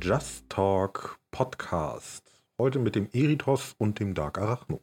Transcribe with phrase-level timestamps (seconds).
[0.00, 2.22] Just Talk Podcast.
[2.56, 4.80] Heute mit dem Eritos und dem Dark Arachno.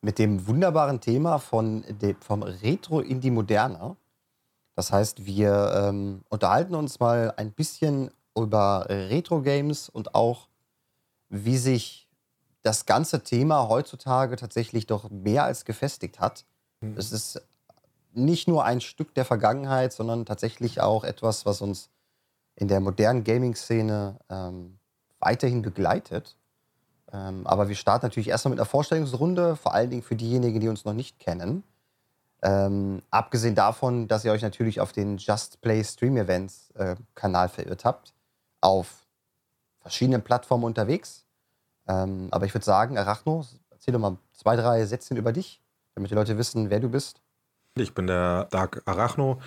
[0.00, 3.96] Mit dem wunderbaren Thema von de, vom Retro in die Moderne.
[4.76, 10.48] Das heißt, wir ähm, unterhalten uns mal ein bisschen über Retro-Games und auch,
[11.28, 12.08] wie sich
[12.62, 16.44] das ganze Thema heutzutage tatsächlich doch mehr als gefestigt hat.
[16.80, 16.96] Mhm.
[16.96, 17.42] Es ist
[18.12, 21.90] nicht nur ein Stück der Vergangenheit, sondern tatsächlich auch etwas, was uns
[22.56, 24.78] in der modernen Gaming-Szene ähm,
[25.18, 26.36] weiterhin begleitet.
[27.12, 30.68] Ähm, aber wir starten natürlich erstmal mit einer Vorstellungsrunde, vor allen Dingen für diejenigen, die
[30.68, 31.64] uns noch nicht kennen.
[32.42, 37.48] Ähm, abgesehen davon, dass ihr euch natürlich auf den Just Play Stream Events äh, Kanal
[37.48, 38.14] verirrt habt,
[38.60, 39.06] auf
[39.80, 41.26] verschiedenen Plattformen unterwegs.
[41.86, 45.60] Ähm, aber ich würde sagen, Arachno, erzähl doch mal zwei, drei Sätze über dich,
[45.94, 47.20] damit die Leute wissen, wer du bist.
[47.74, 49.40] Ich bin der Dark Arachno.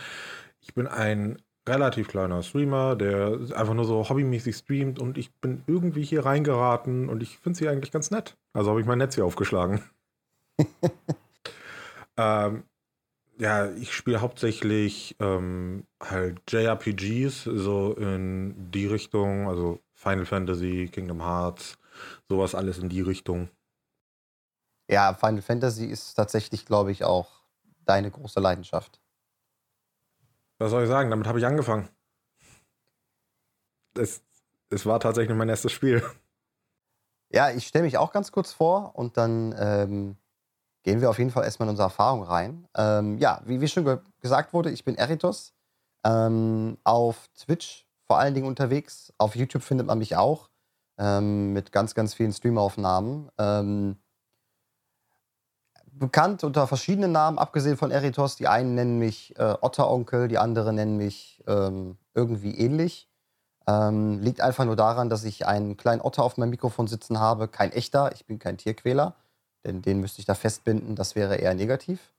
[0.59, 5.64] Ich bin ein relativ kleiner Streamer, der einfach nur so hobbymäßig streamt und ich bin
[5.67, 8.36] irgendwie hier reingeraten und ich finde sie eigentlich ganz nett.
[8.53, 9.83] Also habe ich mein Netz hier aufgeschlagen.
[12.17, 12.64] ähm,
[13.38, 21.23] ja, ich spiele hauptsächlich ähm, halt JRPGs, so in die Richtung, also Final Fantasy, Kingdom
[21.23, 21.77] Hearts,
[22.30, 23.50] sowas alles in die Richtung.
[24.89, 27.44] Ja, Final Fantasy ist tatsächlich, glaube ich, auch
[27.86, 29.00] deine große Leidenschaft.
[30.64, 31.09] Was soll ich sagen?
[31.09, 31.89] Damit habe ich angefangen.
[33.97, 34.23] Es,
[34.70, 36.02] es war tatsächlich mein erstes Spiel.
[37.30, 40.16] Ja, ich stelle mich auch ganz kurz vor und dann ähm,
[40.83, 42.66] gehen wir auf jeden Fall erstmal in unsere Erfahrung rein.
[42.78, 45.53] Ähm, ja, wie, wie schon ge gesagt wurde, ich bin Eritos.
[46.05, 49.11] Ähm, auf Twitch vor allen Dingen unterwegs.
[49.17, 50.49] Auf YouTube findet man mich auch
[50.98, 53.30] ähm, mit ganz, ganz vielen Streamaufnahmen.
[53.37, 53.98] Ähm,
[55.99, 58.36] bekannt unter verschiedenen Namen, abgesehen von Eritos.
[58.36, 63.09] Die einen nennen mich äh, Otteronkel, die anderen nennen mich ähm, irgendwie ähnlich.
[63.65, 67.48] Ähm, liegt einfach nur daran, dass ich einen kleinen Otter auf meinem Mikrofon sitzen habe.
[67.48, 69.15] Kein echter, ich bin kein Tierquäler,
[69.64, 72.14] denn den müsste ich da festbinden, das wäre eher negativ.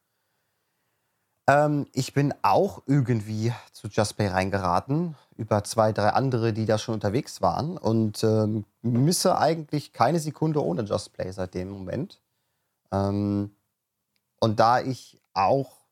[1.47, 6.79] Ähm, ich bin auch irgendwie zu Just Play reingeraten, über zwei, drei andere, die da
[6.79, 12.21] schon unterwegs waren und ähm, misse eigentlich keine Sekunde ohne Just Play seit dem Moment.
[12.93, 13.54] Ähm,
[14.45, 15.87] und da ich auch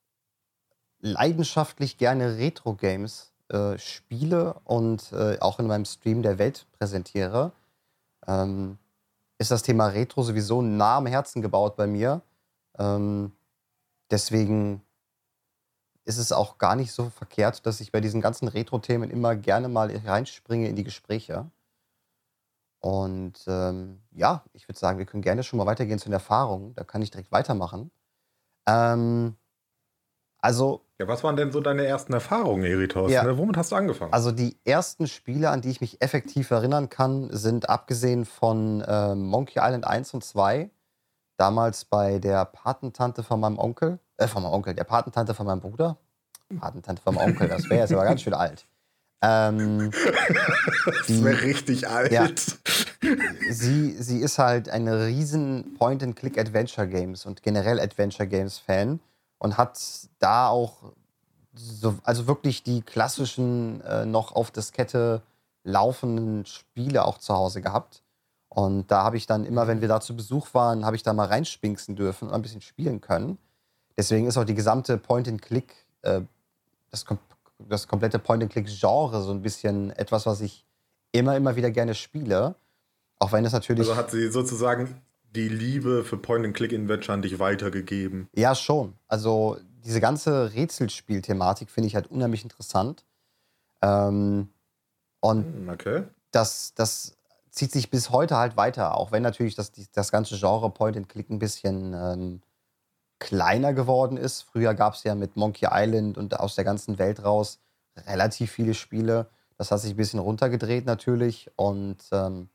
[1.01, 7.53] leidenschaftlich gerne Retro-Games äh, spiele und äh, auch in meinem Stream der Welt präsentiere,
[8.27, 8.77] ähm,
[9.39, 12.21] ist das Thema Retro sowieso nah am Herzen gebaut bei mir.
[12.79, 13.33] Ähm,
[14.11, 14.83] deswegen
[16.05, 19.71] ist es auch gar nicht so verkehrt, dass ich bei diesen ganzen Retro-Themen immer gerne
[19.71, 21.51] mal reinspringe in die Gespräche.
[22.81, 26.75] Und ähm, ja, ich würde sagen, wir können gerne schon mal weitergehen zu den Erfahrungen.
[26.75, 27.91] Da kann ich direkt weitermachen.
[28.67, 29.37] Ähm,
[30.39, 30.85] also.
[30.99, 33.11] Ja, was waren denn so deine ersten Erfahrungen, Eritos?
[33.11, 33.39] Ja, ne?
[33.39, 34.13] Womit hast du angefangen?
[34.13, 39.15] Also die ersten Spiele, an die ich mich effektiv erinnern kann, sind abgesehen von äh,
[39.15, 40.71] Monkey Island 1 und 2,
[41.37, 45.61] damals bei der Patentante von meinem Onkel, äh, von meinem Onkel, der Patentante von meinem
[45.61, 45.97] Bruder.
[46.61, 48.67] Patentante von meinem Onkel, das wäre jetzt aber ganz schön alt.
[49.23, 49.91] Ähm,
[50.85, 52.11] das wäre richtig alt.
[52.11, 52.29] Ja,
[53.51, 59.01] sie, sie ist halt eine riesen Point-and-Click-Adventure-Games und generell Adventure-Games-Fan
[59.39, 59.81] und hat
[60.19, 60.93] da auch
[61.55, 65.23] so, also wirklich die klassischen äh, noch auf Diskette
[65.65, 68.03] laufenden Spiele auch zu Hause gehabt.
[68.49, 71.13] Und da habe ich dann immer, wenn wir da zu Besuch waren, habe ich da
[71.13, 73.39] mal reinspinksen dürfen und ein bisschen spielen können.
[73.97, 76.23] Deswegen ist auch die gesamte Point-and-Click, äh,
[76.91, 77.05] das,
[77.69, 80.65] das komplette Point-and-Click-Genre so ein bisschen etwas, was ich
[81.13, 82.55] immer, immer wieder gerne spiele.
[83.19, 83.89] Auch wenn es natürlich.
[83.89, 85.01] Also hat sie sozusagen
[85.35, 88.29] die Liebe für Point-and-Click-Adventure an dich weitergegeben.
[88.35, 88.95] Ja, schon.
[89.09, 93.05] Also diese ganze Rätselspiel-Thematik finde ich halt unheimlich interessant.
[93.81, 94.49] Ähm,
[95.21, 96.03] und hm, okay.
[96.31, 97.17] das, das
[97.51, 101.39] zieht sich bis heute halt weiter, auch wenn natürlich das, das ganze Genre Point-and-Click ein
[101.39, 102.43] bisschen ähm,
[103.23, 104.43] kleiner geworden ist.
[104.43, 107.61] Früher gab es ja mit Monkey Island und aus der ganzen Welt raus
[108.07, 109.29] relativ viele Spiele.
[109.57, 111.51] Das hat sich ein bisschen runtergedreht natürlich.
[111.57, 112.49] Und ähm,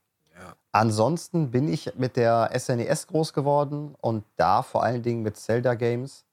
[0.72, 5.36] Ansonsten bin ich mit der SNES e groß geworden und da vor allen Dingen mit
[5.36, 6.26] Zelda-Games,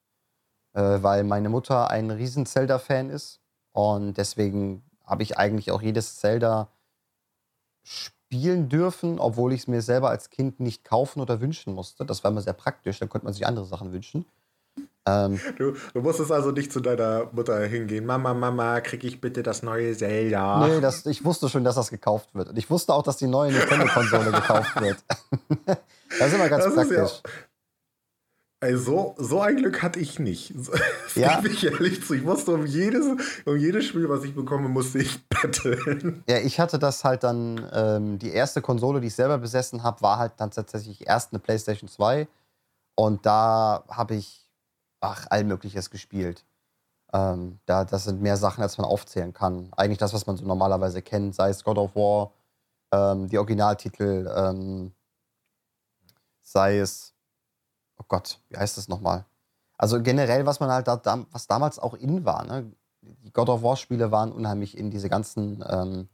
[0.75, 3.41] äh, weil meine Mutter ein riesen Zelda-Fan ist
[3.73, 6.69] und deswegen habe ich eigentlich auch jedes Zelda
[8.35, 12.05] spielen dürfen, obwohl ich es mir selber als Kind nicht kaufen oder wünschen musste.
[12.05, 14.27] Das war immer sehr praktisch, dann konnte man sich andere Sachen wünschen.
[15.07, 18.07] Ähm, du, du, musstest also nicht zu deiner Mutter hingehen.
[18.07, 20.67] Mama, Mama, krieg ich bitte das neue Zelda?
[20.67, 22.49] Nee, das, ich wusste schon, dass das gekauft wird.
[22.49, 24.97] Und ich wusste auch, dass die neue Nintendo-Konsole gekauft wird.
[25.67, 27.23] das ist immer ganz das praktisch.
[28.65, 30.55] Also, so ein Glück hatte ich nicht.
[31.05, 31.37] Das Ja.
[31.37, 32.15] gebe ich ehrlich zu.
[32.15, 33.05] Ich musste um jedes,
[33.45, 36.25] um jedes Spiel, was ich bekomme, musste ich betteln.
[36.27, 40.01] Ja, ich hatte das halt dann, ähm, die erste Konsole, die ich selber besessen habe,
[40.01, 42.27] war halt dann tatsächlich erst eine PlayStation 2.
[42.97, 44.49] Und da habe ich,
[45.01, 46.43] ach, allmögliches gespielt.
[47.13, 49.69] Ähm, da, das sind mehr Sachen, als man aufzählen kann.
[49.77, 52.33] Eigentlich das, was man so normalerweise kennt, sei es God of War,
[52.93, 54.93] ähm, die Originaltitel, ähm,
[56.43, 57.14] sei es,
[58.05, 59.25] oh Gott, wie heißt das nochmal?
[59.79, 61.01] Also generell, was man halt da,
[61.33, 62.71] was damals auch in war, ne?
[63.03, 66.09] Die God of War-Spiele waren unheimlich in diese ganzen ähm,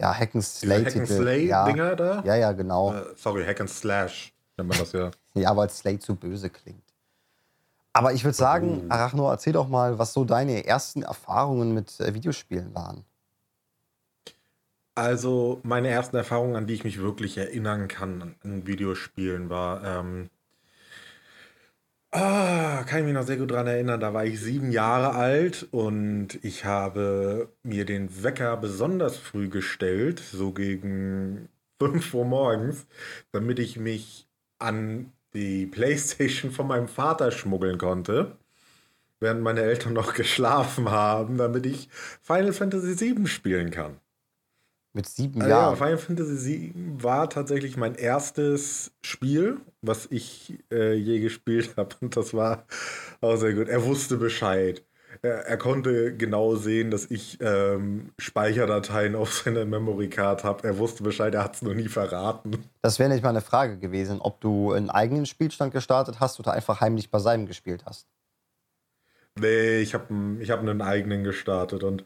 [0.00, 0.42] ja, Hack and.
[0.44, 2.22] Slay-Dinger ja, da?
[2.24, 2.92] ja, ja, genau.
[2.94, 5.10] Äh, sorry, Hack and Slash nennt man das ja.
[5.34, 6.82] Ja, weil Slay zu böse klingt.
[7.92, 8.92] Aber ich würde sagen, Oh.
[8.92, 13.04] Arachno, erzähl doch mal, was so deine ersten Erfahrungen mit äh, Videospielen waren.
[14.94, 19.82] Also, meine ersten Erfahrungen, an die ich mich wirklich erinnern kann an- an Videospielen, war,
[19.84, 20.28] ähm,
[22.12, 25.66] ah, kann ich mich noch sehr gut dran erinnern, da war ich sieben Jahre alt
[25.70, 31.48] und ich habe mir den Wecker besonders früh gestellt, so gegen
[31.80, 32.86] 5 Uhr morgens,
[33.32, 34.28] damit ich mich
[34.58, 38.36] an die Playstation von meinem Vater schmuggeln konnte,
[39.20, 41.88] während meine Eltern noch geschlafen haben, damit ich
[42.22, 43.96] Final Fantasy VII spielen kann.
[44.94, 45.76] Mit sieben Ja, Jahren.
[45.76, 51.96] Final Fantasy VII war tatsächlich mein erstes Spiel, was ich äh, je gespielt habe.
[52.00, 52.66] Und das war
[53.20, 53.68] auch sehr gut.
[53.68, 54.84] Er wusste Bescheid.
[55.22, 60.66] Er, er konnte genau sehen, dass ich ähm, Speicherdateien auf seiner Memory Card habe.
[60.68, 62.70] Er wusste Bescheid, er hat es noch nie verraten.
[62.80, 66.52] Das wäre nicht mal eine Frage gewesen, ob du einen eigenen Spielstand gestartet hast oder
[66.52, 68.06] einfach heimlich bei seinem gespielt hast.
[69.38, 72.04] Nee, ich habe ich hab einen eigenen gestartet und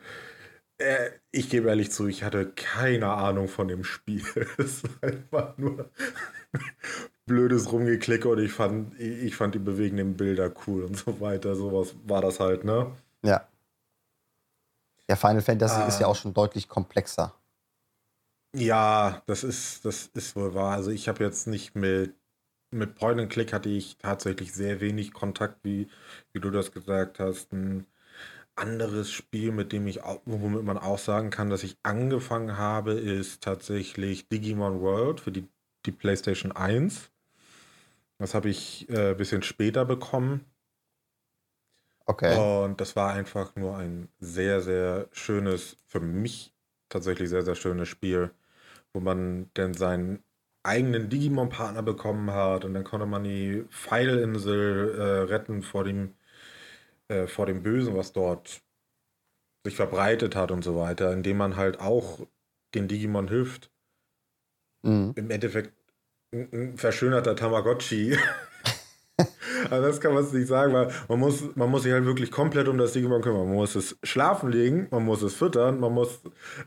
[0.78, 4.22] äh, ich gebe ehrlich zu, ich hatte keine Ahnung von dem Spiel.
[4.58, 5.90] Es war einfach nur
[7.26, 11.54] blödes Rumgeklicke und ich fand, ich fand die bewegenden Bilder cool und so weiter.
[11.56, 12.92] Sowas war das halt, ne?
[13.22, 13.46] Ja.
[15.08, 15.86] Ja, Final Fantasy Ah.
[15.88, 17.34] ist ja auch schon deutlich komplexer.
[18.54, 20.72] Ja, das ist, das ist wohl wahr.
[20.74, 22.14] Also ich habe jetzt nicht mit,
[22.70, 25.88] mit Point and Click hatte ich tatsächlich sehr wenig Kontakt, wie,
[26.32, 27.52] wie du das gesagt hast.
[27.52, 27.86] Ein
[28.56, 32.92] anderes Spiel, mit dem ich auch, womit man auch sagen kann, dass ich angefangen habe,
[32.92, 35.46] ist tatsächlich Digimon World für die,
[35.84, 37.10] die PlayStation 1.
[38.18, 40.44] Das habe ich äh, ein bisschen später bekommen.
[42.06, 42.36] Okay.
[42.38, 46.54] Und das war einfach nur ein sehr, sehr schönes, für mich
[46.88, 48.30] tatsächlich sehr, sehr schönes Spiel,
[48.92, 50.22] wo man dann seinen
[50.62, 55.02] eigenen Digimon-Partner bekommen hat und dann konnte man die Pfeilinsel äh,
[55.32, 56.14] retten vor dem,
[57.08, 58.62] äh, vor dem Bösen, was dort
[59.64, 62.26] sich verbreitet hat und so weiter, indem man halt auch
[62.74, 63.70] den Digimon hilft.
[64.82, 65.12] Mhm.
[65.16, 65.74] Im Endeffekt
[66.32, 68.16] ein, ein verschönerter Tamagotchi.
[69.70, 72.68] Also das kann man nicht sagen, weil man muss, man muss sich halt wirklich komplett
[72.68, 73.46] um das Digimon kümmern.
[73.46, 76.20] Man muss es schlafen legen, man muss es füttern, man muss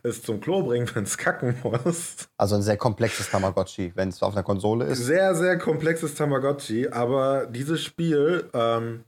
[0.04, 2.30] es zum Klo bringen, wenn es kacken muss.
[2.38, 5.06] Also ein sehr komplexes Tamagotchi, wenn es auf einer Konsole ist.
[5.06, 9.04] Sehr, sehr komplexes Tamagotchi, aber dieses Spiel ähm,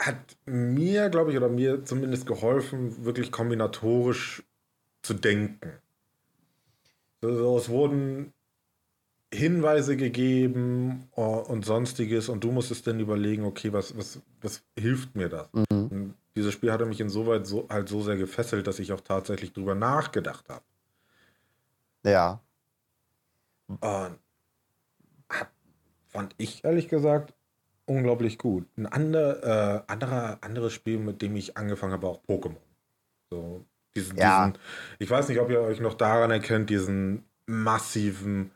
[0.00, 4.42] hat mir, glaube ich, oder mir zumindest geholfen, wirklich kombinatorisch
[5.02, 5.72] zu denken.
[7.22, 8.32] Also, es wurden
[9.32, 15.28] Hinweise gegeben und sonstiges und du musstest dann überlegen, okay, was, was, was hilft mir
[15.28, 15.48] das?
[15.70, 16.14] Mhm.
[16.36, 19.74] Dieses Spiel hatte mich insoweit so, halt so sehr gefesselt, dass ich auch tatsächlich drüber
[19.74, 20.64] nachgedacht habe.
[22.04, 22.40] Ja.
[23.66, 23.82] Und
[25.28, 25.50] hat,
[26.08, 27.34] fand ich ehrlich gesagt
[27.86, 28.66] unglaublich gut.
[28.76, 32.56] Ein ander, äh, anderer, anderes Spiel, mit dem ich angefangen habe, auch Pokémon.
[33.30, 33.64] So,
[33.94, 34.46] diesen, Ja.
[34.46, 34.58] diesen,
[34.98, 38.50] ich weiß nicht, ob ihr euch noch daran erkennt, diesen massiven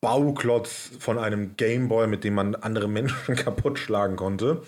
[0.00, 4.62] Bauklotz von einem Gameboy, mit dem man andere Menschen kaputt schlagen konnte.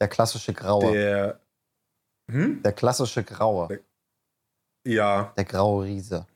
[0.00, 0.92] Der klassische Graue.
[0.92, 1.40] Der,
[2.28, 2.62] Der, hm?
[2.74, 3.80] klassische Graue.
[4.86, 6.26] Ja, Der graue Riese.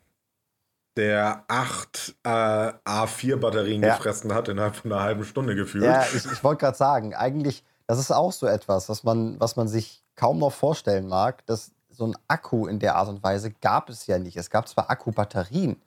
[0.97, 3.97] Der acht äh, A4-Batterien Ja.
[3.97, 5.85] gefressen hat innerhalb von einer halben Stunde gefühlt.
[5.85, 9.57] Ja, ich, ich wollte gerade sagen, eigentlich, das ist auch so etwas, was man, was
[9.57, 13.51] man sich kaum noch vorstellen mag, dass so ein Akku in der Art und Weise
[13.51, 14.37] gab es ja nicht.
[14.37, 15.81] Es gab zwar Akkubatterien,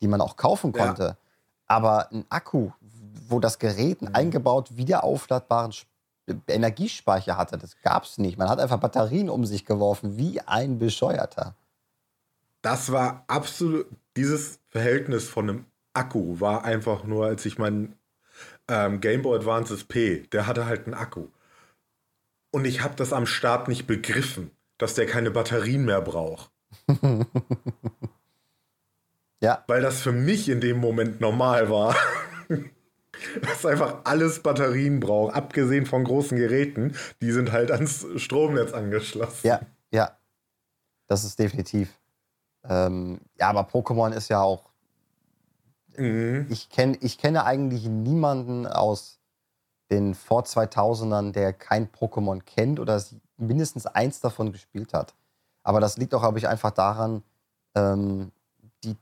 [0.00, 0.86] die man auch kaufen Ja.
[0.86, 1.16] konnte,
[1.66, 2.70] aber ein Akku,
[3.28, 4.16] wo das Gerät einen Mhm.
[4.16, 5.88] eingebaut wiederaufladbaren Sp-
[6.46, 8.36] Energiespeicher hatte, das gab es nicht.
[8.38, 11.54] Man hat einfach Batterien um sich geworfen, wie ein Bescheuerter.
[12.62, 13.86] Das war absolut,
[14.16, 17.96] dieses Verhältnis von einem Akku war einfach nur, als ich meinen
[18.68, 21.28] ähm, Game Boy Advance SP, der hatte halt einen Akku.
[22.50, 26.50] Und ich habe das am Start nicht begriffen, dass der keine Batterien mehr braucht.
[29.40, 31.94] Ja, Weil das für mich in dem Moment normal war.
[33.42, 39.46] Was einfach alles Batterien braucht, abgesehen von großen Geräten, die sind halt ans Stromnetz angeschlossen.
[39.46, 39.60] Ja,
[39.90, 40.16] ja.
[41.08, 41.97] Das ist definitiv.
[42.68, 44.68] Ähm, ja, aber Pokémon ist ja auch.
[45.96, 46.46] Mhm.
[46.50, 49.18] Ich, kenn, ich kenne eigentlich niemanden aus
[49.90, 53.02] den vor 2000ern, der kein Pokémon kennt oder
[53.36, 55.14] mindestens eins davon gespielt hat.
[55.62, 57.22] Aber das liegt auch, glaube ich, einfach daran,
[57.74, 58.32] ähm,
[58.84, 58.96] die,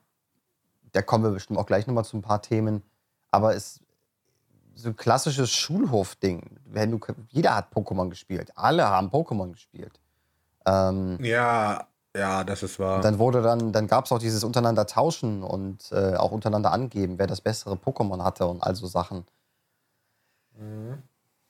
[0.92, 2.82] da kommen wir bestimmt auch gleich nochmal zu ein paar Themen,
[3.30, 3.80] aber es
[4.76, 6.58] so ein klassisches Schulhof-Ding.
[7.30, 8.52] jeder hat Pokémon gespielt.
[8.56, 9.98] Alle haben Pokémon gespielt.
[10.66, 13.00] Ähm, ja, ja, das ist wahr.
[13.00, 17.18] Dann wurde dann, dann gab es auch dieses untereinander tauschen und äh, auch untereinander angeben,
[17.18, 19.26] wer das bessere Pokémon hatte und all so Sachen.
[20.58, 21.02] Mhm.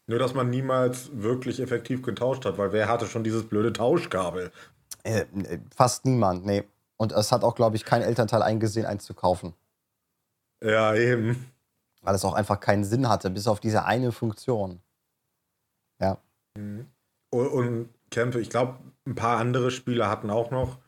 [0.09, 4.53] Nur, dass man niemals wirklich effektiv getauscht hat, weil wer hatte schon dieses blöde Tauschkabel?
[5.03, 6.65] Äh, äh fast niemand, nee.
[6.97, 9.55] Und es hat auch, glaube ich, kein Elternteil eingesehen, eins zu kaufen.
[10.63, 11.53] Ja, eben.
[12.03, 14.81] Weil es auch einfach keinen Sinn hatte, bis auf diese eine Funktion.
[16.01, 16.19] Ja.
[16.57, 16.87] Mhm.
[17.31, 20.79] Und, und Kämpfe, ich glaube, ein paar andere Spiele hatten auch noch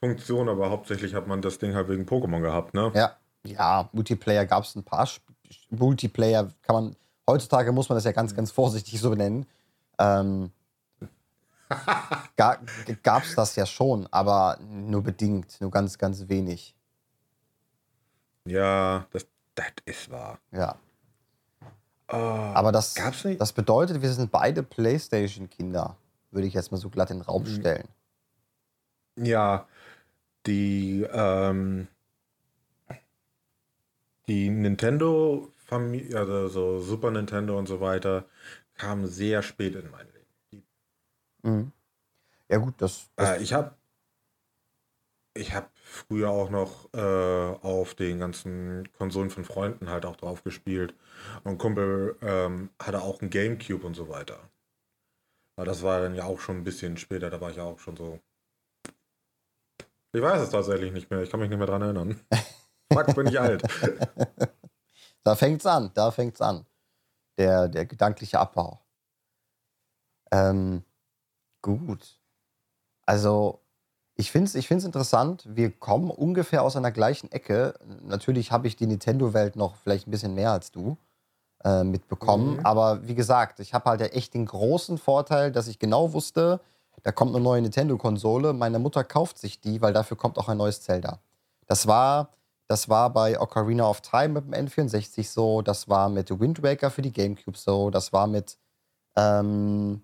[0.00, 2.90] Funktionen, aber hauptsächlich hat man das Ding halt wegen Pokémon gehabt, ne?
[2.94, 5.04] Ja, ja, Multiplayer gab es ein paar.
[5.06, 5.22] Sp
[5.68, 6.96] Multiplayer kann man,
[7.28, 9.46] heutzutage muss man das ja ganz, ganz vorsichtig so benennen.
[9.98, 10.50] Ähm,
[12.36, 16.74] gab es das ja schon, aber nur bedingt, nur ganz, ganz wenig.
[18.46, 20.38] Ja, das, das ist wahr.
[20.52, 20.76] Ja.
[22.08, 22.94] Oh, aber das,
[23.38, 25.96] das bedeutet, wir sind beide PlayStation-Kinder
[26.32, 27.60] würde ich jetzt mal so glatt in den Raum mhm.
[27.60, 27.88] stellen.
[29.16, 29.68] Ja,
[30.46, 31.86] die, ähm,
[34.26, 38.24] die Nintendo-Familie, also so Super Nintendo und so weiter,
[38.74, 40.64] kam sehr spät in mein Leben.
[41.42, 41.72] Mhm.
[42.48, 43.10] Ja, gut, das.
[43.16, 43.74] das äh, ich habe
[45.34, 50.44] ich habe früher auch noch äh, auf den ganzen Konsolen von Freunden halt auch drauf
[50.44, 50.94] gespielt.
[51.44, 54.38] Und Kumpel ähm, hatte auch ein Gamecube und so weiter.
[55.56, 57.78] Aber das war dann ja auch schon ein bisschen später, da war ich ja auch
[57.78, 58.20] schon so.
[60.14, 62.20] Ich weiß es tatsächlich nicht mehr, ich kann mich nicht mehr dran erinnern.
[62.92, 63.62] Fuck, bin ich alt.
[65.24, 66.66] Da fängt's an, da fängt's an.
[67.38, 68.84] Der, der gedankliche Abbau.
[70.32, 70.82] Ähm,
[71.62, 72.20] gut.
[73.06, 73.60] Also,
[74.16, 75.44] ich finde es ich find's interessant.
[75.48, 77.74] Wir kommen ungefähr aus einer gleichen Ecke.
[78.02, 80.98] Natürlich habe ich die Nintendo-Welt noch vielleicht ein bisschen mehr als du.
[81.64, 82.56] Äh, mitbekommen.
[82.56, 82.66] Mhm.
[82.66, 86.60] Aber wie gesagt, ich habe halt ja echt den großen Vorteil, dass ich genau wusste,
[87.04, 90.56] da kommt eine neue Nintendo-Konsole, meine Mutter kauft sich die, weil dafür kommt auch ein
[90.56, 91.20] neues Zelda.
[91.66, 92.30] Das war,
[92.66, 96.90] das war bei Ocarina of Time mit dem N64 so, das war mit Wind Waker
[96.90, 98.58] für die GameCube so, das war mit
[99.14, 100.02] ähm,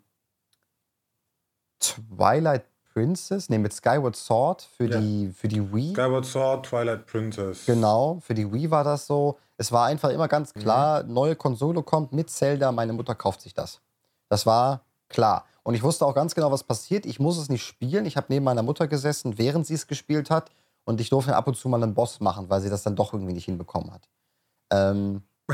[1.80, 2.66] Twilight
[2.98, 4.98] Princess, nee, mit Skyward Sword für, ja.
[4.98, 5.92] die, für die Wii.
[5.92, 7.64] Skyward Sword, Twilight Princess.
[7.64, 9.38] Genau, für die Wii war das so.
[9.56, 10.60] Es war einfach immer ganz mhm.
[10.60, 11.12] klar, mhm.
[11.12, 13.80] neue Konsole kommt mit Zelda, meine Mutter kauft sich das.
[14.28, 15.44] Das war klar.
[15.62, 17.06] Und ich wusste auch ganz genau, was passiert.
[17.06, 18.04] Ich muss es nicht spielen.
[18.04, 20.50] Ich habe neben meiner Mutter gesessen, während sie es gespielt hat.
[20.84, 23.12] Und ich durfte ab und zu mal einen Boss machen, weil sie das dann doch
[23.12, 24.08] irgendwie nicht hinbekommen hat.
[24.72, 25.22] Ähm,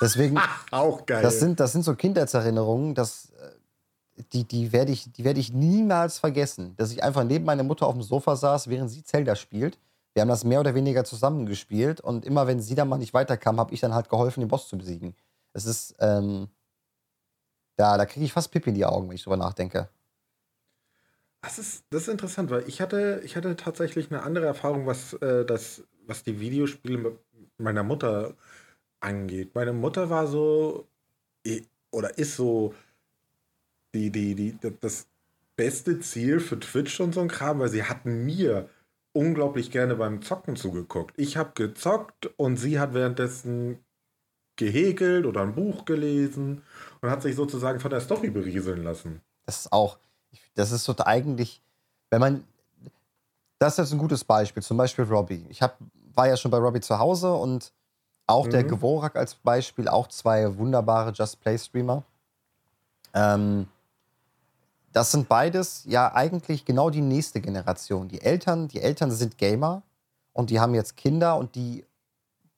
[0.00, 0.38] deswegen.
[0.70, 1.22] auch geil.
[1.22, 3.50] Das sind, das sind so Kindheitserinnerungen, dass äh,
[4.32, 6.74] die, die werde ich, werd ich niemals vergessen.
[6.76, 9.78] Dass ich einfach neben meiner Mutter auf dem Sofa saß, während sie Zelda spielt.
[10.14, 13.60] Wir haben das mehr oder weniger zusammengespielt und immer wenn sie dann mal nicht weiterkam,
[13.60, 15.14] habe ich dann halt geholfen, den Boss zu besiegen.
[15.52, 16.48] Es ist, ähm,
[17.76, 19.88] da, da kriege ich fast Pipi in die Augen, wenn ich drüber nachdenke.
[21.40, 25.12] Das ist, das ist interessant, weil ich hatte, ich hatte tatsächlich eine andere Erfahrung, was,
[25.14, 27.16] äh, das, was die Videospiele
[27.58, 28.34] meiner Mutter
[29.00, 29.54] angeht.
[29.54, 30.88] Meine Mutter war so,
[31.92, 32.74] oder ist so,
[33.94, 35.06] die, die, die, das
[35.56, 38.68] beste Ziel für Twitch und so ein Kram, weil sie hatten mir
[39.12, 41.14] unglaublich gerne beim Zocken zugeguckt.
[41.16, 43.78] Ich habe gezockt und sie hat währenddessen
[44.56, 46.62] gehäkelt oder ein Buch gelesen
[47.00, 49.20] und hat sich sozusagen von der Story berieseln lassen.
[49.46, 49.98] Das ist auch,
[50.54, 51.62] das ist so eigentlich,
[52.10, 52.44] wenn man,
[53.58, 55.46] das ist jetzt ein gutes Beispiel, zum Beispiel Robbie.
[55.48, 55.78] Ich hab,
[56.14, 57.72] war ja schon bei Robbie zu Hause und
[58.26, 58.50] auch mhm.
[58.50, 62.04] der Geworak als Beispiel, auch zwei wunderbare Just Play Streamer.
[63.14, 63.66] Ähm,
[64.98, 68.08] das sind beides ja eigentlich genau die nächste Generation.
[68.08, 69.82] Die Eltern, die Eltern sind Gamer
[70.32, 71.86] und die haben jetzt Kinder und die,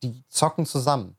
[0.02, 1.18] die zocken zusammen.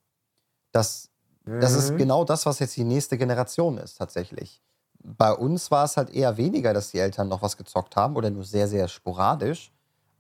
[0.72, 1.10] Das,
[1.46, 1.60] mhm.
[1.60, 1.98] das ist mhm.
[1.98, 4.64] genau das, was jetzt die nächste Generation ist, tatsächlich.
[5.04, 8.32] Bei uns war es halt eher weniger, dass die Eltern noch was gezockt haben oder
[8.32, 9.72] nur sehr, sehr sporadisch.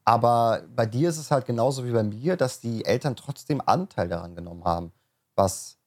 [0.05, 4.07] Aber bei dir ist es halt genauso wie bei mir, dass die Eltern trotzdem Anteil
[4.07, 4.91] daran genommen haben.
[5.33, 5.77] Was,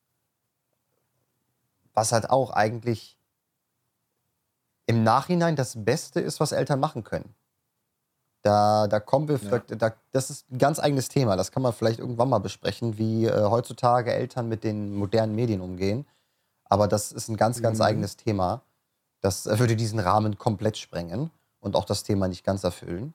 [1.92, 3.16] was halt auch eigentlich
[4.86, 7.34] im Nachhinein das Beste ist, was Eltern machen können.
[8.42, 9.58] Da, da kommen wir, ja.
[9.76, 11.34] da, das ist ein ganz eigenes Thema.
[11.34, 15.62] Das kann man vielleicht irgendwann mal besprechen, wie äh, heutzutage Eltern mit den modernen Medien
[15.62, 16.04] umgehen.
[16.64, 17.84] Aber das ist ein ganz, ganz mhm.
[17.84, 18.60] eigenes Thema.
[19.22, 23.14] Das würde diesen Rahmen komplett sprengen und auch das Thema nicht ganz erfüllen.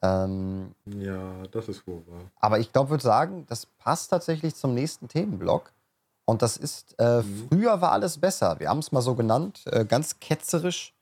[0.00, 2.30] Ähm, ja, das ist wohl wahr.
[2.40, 5.72] Aber ich glaube, würde sagen, das passt tatsächlich zum nächsten Themenblock.
[6.24, 7.48] Und das ist, äh, mhm.
[7.48, 8.58] früher war alles besser.
[8.58, 10.93] Wir haben es mal so genannt, äh, ganz ketzerisch.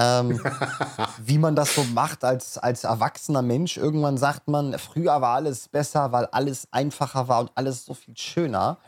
[0.00, 0.40] Ähm,
[1.18, 3.76] wie man das so macht als, als erwachsener Mensch.
[3.76, 8.16] Irgendwann sagt man, früher war alles besser, weil alles einfacher war und alles so viel
[8.16, 8.78] schöner.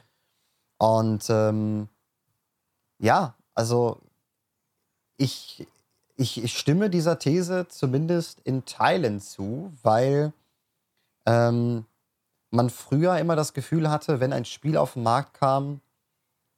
[0.79, 1.89] Und ähm,
[3.01, 3.99] ja, also
[5.17, 5.67] ich,
[6.17, 10.33] ich, ich stimme dieser These zumindest in Teilen zu, weil
[11.27, 11.87] ähm,
[12.51, 15.81] man früher immer das Gefühl hatte, wenn ein Spiel auf den Markt kam,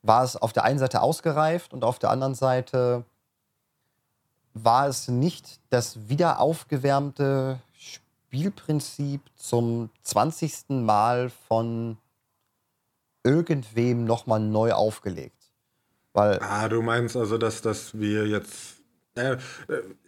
[0.03, 3.05] war es auf der einen Seite ausgereift und auf der anderen Seite
[4.55, 10.71] war es nicht das wieder aufgewärmte Spielprinzip zum 20.
[10.71, 11.99] Mal von
[13.25, 15.53] irgendwem nochmal neu aufgelegt.
[16.13, 18.83] Weil ah, du meinst also, dass, dass wir jetzt.
[19.15, 19.37] Äh,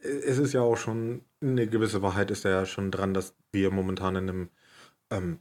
[0.03, 4.17] es ist ja auch schon eine gewisse Wahrheit ist ja schon dran, dass wir momentan
[4.17, 4.51] in einem,
[5.11, 5.39] ähm,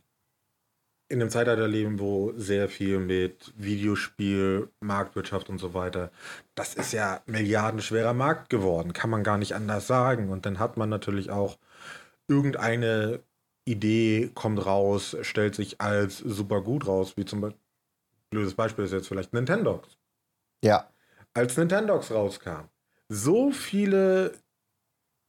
[1.14, 6.12] in einem Zeitalter leben, wo sehr viel mit Videospiel, Marktwirtschaft und so weiter,
[6.56, 10.30] das ist ja milliardenschwerer Markt geworden, kann man gar nicht anders sagen.
[10.32, 11.60] Und dann hat man natürlich auch
[12.28, 13.20] irgendeine
[13.64, 17.62] Idee kommt raus, stellt sich als super gut raus, wie zum Beispiel,
[18.32, 19.96] blödes Beispiel ist jetzt vielleicht Nintendox.
[20.64, 20.90] Ja.
[21.36, 22.70] Als Nintendox rauskam,
[23.08, 24.34] so viele,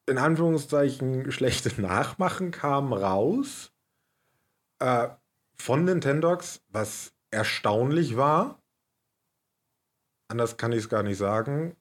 [0.09, 3.71] in Anführungszeichen, schlechte Nachmachen kamen raus
[4.79, 5.09] äh,
[5.57, 8.59] von Nintendox, was erstaunlich war.
[10.29, 11.77] Anders kann ich es gar nicht sagen.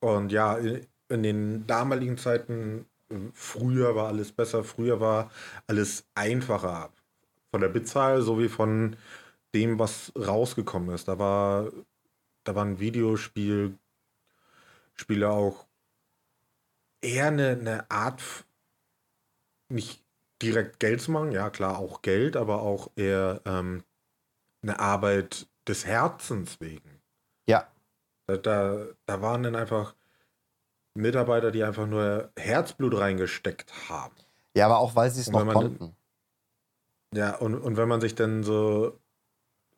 [0.00, 2.86] Und ja, in den damaligen Zeiten,
[3.32, 5.30] früher war alles besser, früher war
[5.66, 6.90] alles einfacher.
[7.50, 8.96] Von der Bitzahl sowie von
[9.54, 11.08] dem, was rausgekommen ist.
[11.08, 11.70] Da war
[12.48, 13.76] da waren Videospiele
[15.24, 15.66] auch
[17.02, 18.22] eher eine, eine Art,
[19.68, 20.02] nicht
[20.42, 23.84] direkt Geld zu machen, ja klar, auch Geld, aber auch eher ähm,
[24.62, 27.00] eine Arbeit des Herzens wegen.
[27.46, 27.66] Ja.
[28.26, 29.94] Da, da, da waren dann einfach
[30.94, 34.14] Mitarbeiter, die einfach nur Herzblut reingesteckt haben.
[34.54, 35.94] Ja, aber auch weil sie es noch konnten.
[37.14, 38.98] Ja, und, und wenn man sich dann so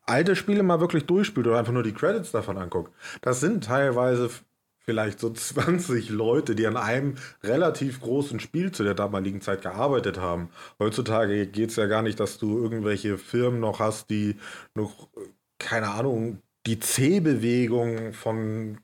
[0.05, 4.29] alte Spiele mal wirklich durchspielt oder einfach nur die Credits davon anguckt, das sind teilweise
[4.83, 10.19] vielleicht so 20 Leute, die an einem relativ großen Spiel zu der damaligen Zeit gearbeitet
[10.19, 10.49] haben.
[10.79, 14.37] Heutzutage geht es ja gar nicht, dass du irgendwelche Firmen noch hast, die
[14.75, 15.07] noch,
[15.59, 18.79] keine Ahnung, die C-Bewegung von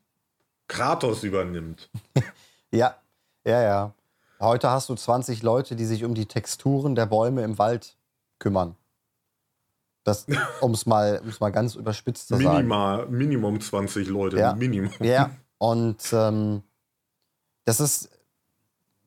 [0.67, 1.89] Kratos übernimmt.
[2.71, 2.95] ja,
[3.45, 3.93] ja, ja.
[4.39, 7.95] Heute hast du 20 Leute, die sich um die Texturen der Bäume im Wald
[8.39, 8.75] kümmern.
[10.61, 13.17] Um es mal, mal ganz überspitzt zu Minimal, sagen.
[13.17, 14.37] Minimum 20 Leute.
[14.39, 14.55] Ja.
[14.55, 14.89] Minimum.
[15.01, 16.63] Ja, und ähm,
[17.65, 18.09] das ist,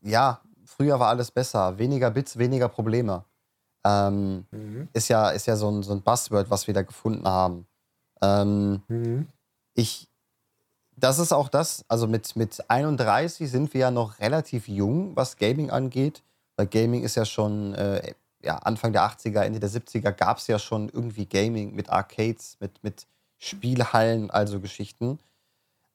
[0.03, 1.79] ja, früher war alles besser.
[1.79, 3.25] Weniger Bits, weniger Probleme.
[3.85, 4.89] Ähm, mhm.
[4.93, 7.67] ist, ja, ist ja so ein, so ein Buzzword, was wir da gefunden haben.
[8.21, 9.29] Ähm, mhm.
[9.75, 10.09] Ich,
[10.97, 15.37] das ist auch das, also mit, mit 31 sind wir ja noch relativ jung, was
[15.37, 16.23] Gaming angeht.
[16.57, 20.47] Weil Gaming ist ja schon äh, ja, Anfang der 80er, Ende der 70er gab es
[20.47, 23.07] ja schon irgendwie Gaming mit Arcades, mit, mit
[23.39, 25.19] Spielhallen, also Geschichten.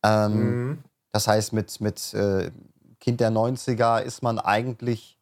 [0.06, 0.84] Ähm, mhm.
[1.12, 2.52] Das heißt, mit, mit äh,
[3.00, 5.18] Kind der 90er ist man eigentlich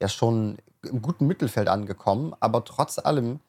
[0.00, 3.40] ja schon im guten Mittelfeld angekommen, aber trotz allem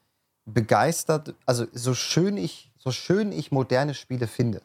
[0.46, 4.62] begeistert, also so schön ich, so schön ich moderne Spiele finde,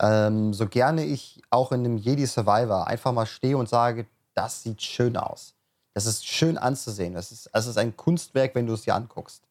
[0.00, 4.62] ähm, so gerne ich auch in einem Jedi Survivor einfach mal stehe und sage, das
[4.62, 5.54] sieht schön aus.
[5.94, 7.14] Das ist schön anzusehen.
[7.14, 9.44] Das ist, das ist ein Kunstwerk, wenn du es dir anguckst.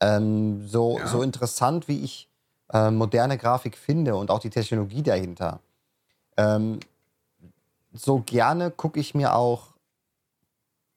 [0.00, 1.06] Ähm, so, ja.
[1.06, 2.27] so interessant, wie ich
[2.72, 5.60] äh, moderne Grafik finde und auch die Technologie dahinter.
[6.36, 6.80] Ähm,
[7.92, 9.74] so gerne gucke ich mir auch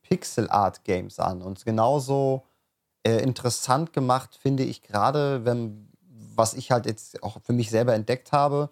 [0.02, 1.42] Pixel Art Games an.
[1.42, 2.44] Und genauso
[3.04, 5.90] äh, interessant gemacht finde ich gerade, wenn,
[6.36, 8.70] was ich halt jetzt auch für mich selber entdeckt habe,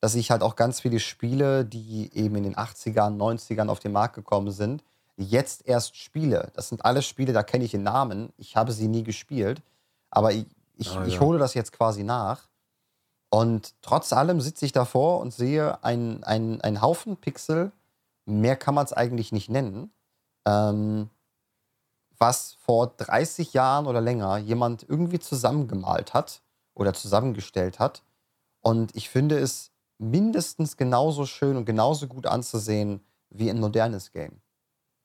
[0.00, 3.92] dass ich halt auch ganz viele Spiele, die eben in den 80ern, 90ern auf den
[3.92, 4.82] Markt gekommen sind,
[5.16, 6.50] jetzt erst spiele.
[6.54, 8.32] Das sind alles Spiele, da kenne ich den Namen.
[8.38, 9.62] Ich habe sie nie gespielt.
[10.10, 10.46] Aber ich,
[10.80, 11.06] ich, ah, ja.
[11.06, 12.48] ich hole das jetzt quasi nach.
[13.28, 17.70] Und trotz allem sitze ich davor und sehe einen ein Haufen Pixel.
[18.26, 19.92] Mehr kann man es eigentlich nicht nennen.
[20.46, 21.10] Ähm,
[22.18, 26.42] was vor 30 Jahren oder länger jemand irgendwie zusammengemalt hat
[26.74, 28.02] oder zusammengestellt hat.
[28.60, 34.40] Und ich finde es mindestens genauso schön und genauso gut anzusehen wie ein modernes Game.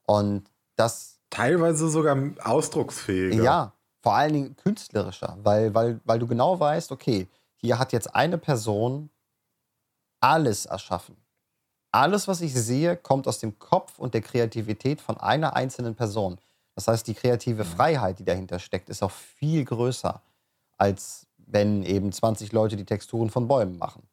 [0.07, 1.19] Und das.
[1.29, 3.43] Teilweise sogar ausdrucksfähiger.
[3.43, 3.74] Ja,
[4.05, 8.37] vor allen Dingen künstlerischer, weil, weil, weil du genau weißt, okay, hier hat jetzt eine
[8.37, 9.09] Person
[10.19, 11.17] alles erschaffen.
[11.91, 16.37] Alles, was ich sehe, kommt aus dem Kopf und der Kreativität von einer einzelnen Person.
[16.75, 17.67] Das heißt, die kreative mhm.
[17.67, 20.21] Freiheit, die dahinter steckt, ist auch viel größer,
[20.77, 24.03] als wenn eben 20 Leute die Texturen von Bäumen machen.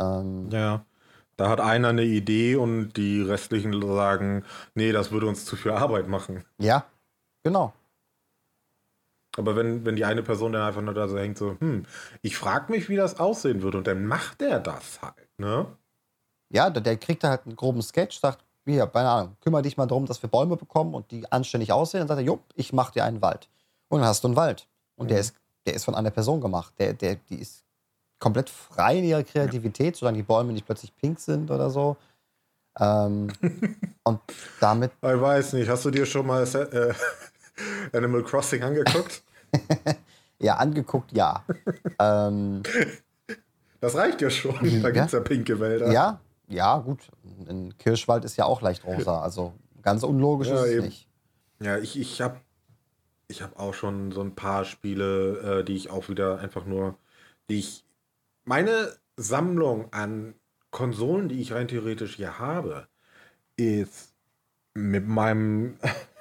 [0.00, 0.82] Ähm, ja,
[1.36, 5.72] da hat einer eine Idee und die restlichen sagen, nee, das würde uns zu viel
[5.72, 6.42] Arbeit machen.
[6.56, 6.86] Ja,
[7.42, 7.74] genau.
[9.36, 11.84] Aber wenn, wenn die eine Person dann einfach nur da so hängt, so, hm,
[12.22, 15.66] ich frage mich, wie das aussehen würde und dann macht er das halt, ne?
[16.50, 19.76] Ja, der, der kriegt da halt einen groben Sketch, sagt, hier, keine Ahnung, kümmere dich
[19.76, 22.00] mal darum, dass wir Bäume bekommen und die anständig aussehen.
[22.00, 23.48] Dann sagt er, jo, ich mach dir einen Wald.
[23.88, 24.66] Und dann hast du einen Wald.
[24.96, 25.08] Und mhm.
[25.08, 26.72] der, ist, der ist von einer Person gemacht.
[26.78, 27.64] Der, der, die ist
[28.18, 31.96] komplett frei in ihrer Kreativität, solange die Bäume nicht plötzlich pink sind oder so.
[32.78, 33.28] Ähm,
[34.04, 34.20] und
[34.60, 34.92] damit.
[35.02, 36.94] Ich weiß nicht, hast du dir schon mal äh,
[37.92, 39.22] Animal Crossing angeguckt?
[40.38, 41.44] ja, angeguckt, ja.
[41.98, 42.62] ähm,
[43.80, 44.82] das reicht ja schon.
[44.82, 45.92] Da gibt es ja pinke Wälder.
[45.92, 47.10] Ja, ja, gut.
[47.48, 49.20] Ein Kirschwald ist ja auch leicht rosa.
[49.20, 51.08] Also ganz unlogisch ja, ist es nicht.
[51.60, 52.40] Ja, ich, ich habe
[53.28, 56.96] ich hab auch schon so ein paar Spiele, äh, die ich auch wieder einfach nur,
[57.48, 57.84] die ich.
[58.44, 60.34] Meine Sammlung an
[60.70, 62.88] Konsolen, die ich rein theoretisch hier habe,
[63.56, 64.12] ist
[64.74, 65.78] mit meinem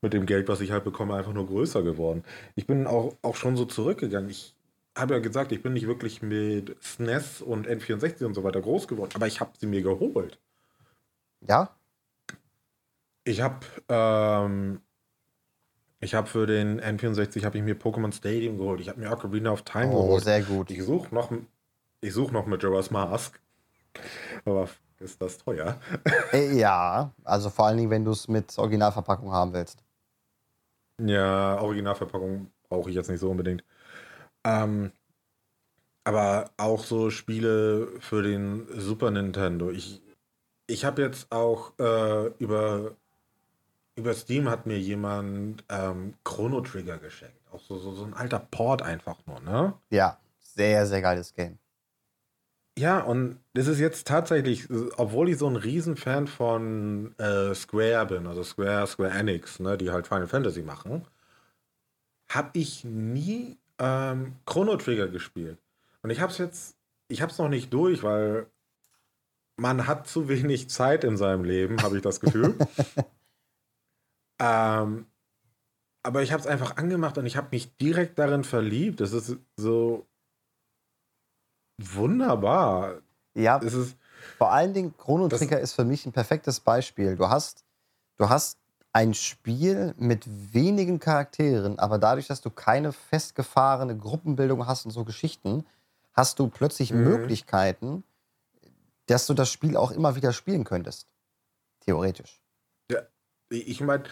[0.00, 2.24] mit dem Geld, was ich halt bekomme, einfach nur größer geworden.
[2.54, 4.30] Ich bin auch, auch schon so zurückgegangen.
[4.30, 4.54] Ich
[4.96, 8.60] habe ja gesagt, ich bin nicht wirklich mit SNES e und N64 und so weiter
[8.60, 10.38] groß geworden, aber ich habe sie mir geholt.
[11.46, 11.70] Ja?
[13.24, 14.80] Ich habe ähm,
[16.00, 18.80] ich habe für den N64 habe ich mir Pokémon Stadium geholt.
[18.80, 20.24] Ich habe mir Ocarina of Time oh, geholt.
[20.24, 20.70] sehr gut.
[20.70, 21.30] Ich suche noch
[22.00, 23.40] ich suche noch mit Jorah's Mask.
[24.44, 24.68] Aber
[25.00, 25.78] ist das teuer?
[26.32, 29.82] Äh, ja, also vor allen Dingen, wenn du es mit Originalverpackung haben willst.
[31.00, 33.64] Ja, Originalverpackung brauche ich jetzt nicht so unbedingt.
[34.44, 34.92] Ähm,
[36.04, 39.70] aber auch so Spiele für den Super Nintendo.
[39.70, 40.02] Ich,
[40.66, 42.96] ich habe jetzt auch äh, über,
[43.94, 47.36] über Steam hat mir jemand ähm, Chrono Trigger geschenkt.
[47.52, 49.74] Auch so, so, so ein alter Port einfach nur, ne?
[49.90, 51.58] Ja, sehr, sehr geiles Game.
[52.78, 58.28] Ja, und das ist jetzt tatsächlich, obwohl ich so ein Riesenfan von äh, Square bin,
[58.28, 61.04] also Square, Square Enix, ne, die halt Final Fantasy machen,
[62.30, 65.58] habe ich nie ähm, Chrono Trigger gespielt.
[66.02, 66.76] Und ich habe es jetzt,
[67.08, 68.46] ich habe es noch nicht durch, weil
[69.56, 72.54] man hat zu wenig Zeit in seinem Leben, habe ich das Gefühl.
[74.38, 75.06] ähm,
[76.04, 79.00] aber ich habe es einfach angemacht und ich habe mich direkt darin verliebt.
[79.00, 80.07] Das ist so
[81.78, 83.00] wunderbar.
[83.34, 83.96] Ja, es ist
[84.36, 87.16] vor allen Dingen Chrono Trigger ist für mich ein perfektes Beispiel.
[87.16, 87.64] Du hast,
[88.16, 88.58] du hast
[88.92, 95.04] ein Spiel mit wenigen Charakteren, aber dadurch, dass du keine festgefahrene Gruppenbildung hast und so
[95.04, 95.64] Geschichten,
[96.12, 97.04] hast du plötzlich mhm.
[97.04, 98.04] Möglichkeiten,
[99.06, 101.06] dass du das Spiel auch immer wieder spielen könntest.
[101.80, 102.40] Theoretisch.
[102.90, 103.00] Ja,
[103.50, 104.04] ich meine,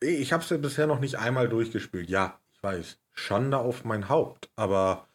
[0.00, 2.08] ich habe es ja bisher noch nicht einmal durchgespielt.
[2.08, 5.06] Ja, ich weiß, Schande auf mein Haupt, aber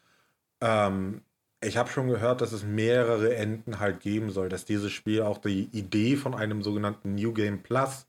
[0.60, 1.22] ähm,
[1.62, 5.38] ich habe schon gehört, dass es mehrere Enden halt geben soll, dass dieses Spiel auch
[5.38, 8.06] die Idee von einem sogenannten New Game Plus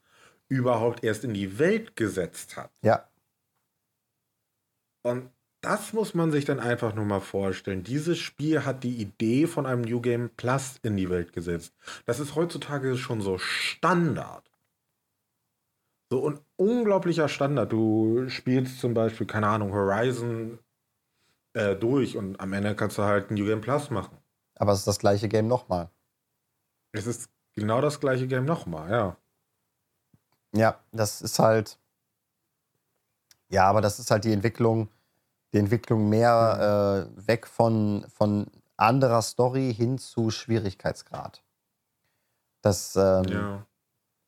[0.47, 2.71] überhaupt erst in die Welt gesetzt hat.
[2.81, 3.07] Ja.
[5.03, 5.29] Und
[5.61, 7.83] das muss man sich dann einfach nur mal vorstellen.
[7.83, 11.73] Dieses Spiel hat die Idee von einem New Game Plus in die Welt gesetzt.
[12.05, 14.49] Das ist heutzutage schon so Standard.
[16.09, 17.71] So ein unglaublicher Standard.
[17.71, 20.59] Du spielst zum Beispiel, keine Ahnung, Horizon
[21.53, 24.17] äh, durch und am Ende kannst du halt ein New Game Plus machen.
[24.55, 25.89] Aber es ist das gleiche Game nochmal.
[26.91, 29.17] Es ist genau das gleiche Game nochmal, ja.
[30.53, 31.79] Ja, das ist halt.
[33.49, 34.89] Ja, aber das ist halt die Entwicklung,
[35.53, 41.43] die Entwicklung mehr äh, weg von, von anderer Story hin zu Schwierigkeitsgrad.
[42.61, 43.65] Das, ähm, ja.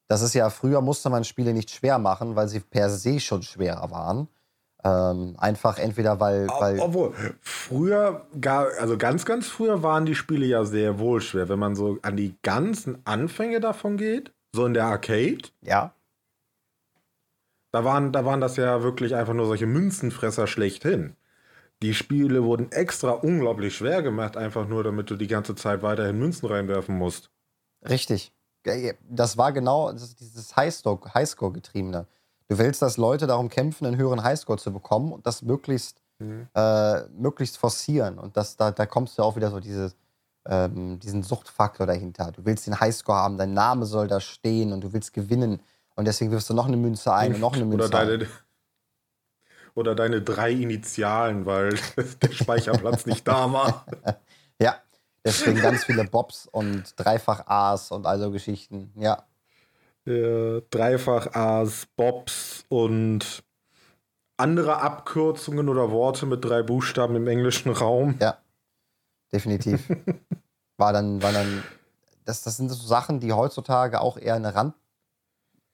[0.07, 3.43] das ist ja, früher musste man Spiele nicht schwer machen, weil sie per se schon
[3.43, 4.27] schwerer waren.
[4.85, 6.79] Ähm, einfach entweder weil, weil.
[6.79, 11.47] Obwohl, früher, gar, also ganz, ganz früher waren die Spiele ja sehr wohl schwer.
[11.47, 15.49] Wenn man so an die ganzen Anfänge davon geht, so in der Arcade.
[15.61, 15.93] Ja.
[17.71, 21.15] Da waren, da waren das ja wirklich einfach nur solche Münzenfresser schlechthin.
[21.81, 26.19] Die Spiele wurden extra unglaublich schwer gemacht, einfach nur, damit du die ganze Zeit weiterhin
[26.19, 27.29] Münzen reinwerfen musst.
[27.87, 28.31] Richtig.
[29.09, 32.07] Das war genau dieses Highscore-getriebene.
[32.49, 36.47] Du willst, dass Leute darum kämpfen, einen höheren Highscore zu bekommen und das möglichst, mhm.
[36.53, 38.19] äh, möglichst forcieren.
[38.19, 39.95] Und das, da, da kommst du auch wieder so dieses,
[40.45, 42.31] ähm, diesen Suchtfaktor dahinter.
[42.31, 45.61] Du willst den Highscore haben, dein Name soll da stehen und du willst gewinnen.
[45.95, 48.27] Und deswegen wirfst du noch eine Münze ein und noch eine Münze oder deine, ein.
[49.75, 51.79] Oder deine drei Initialen, weil
[52.21, 53.85] der Speicherplatz nicht da war.
[54.61, 54.75] Ja,
[55.25, 58.93] deswegen ganz viele Bobs und Dreifach A's und also Geschichten.
[58.95, 59.23] Ja.
[60.05, 63.43] Ja, Dreifach A's, Bobs und
[64.37, 68.15] andere Abkürzungen oder Worte mit drei Buchstaben im englischen Raum.
[68.19, 68.37] Ja,
[69.31, 69.89] definitiv.
[70.77, 71.63] War dann, war dann,
[72.25, 74.73] das, das sind so Sachen, die heutzutage auch eher eine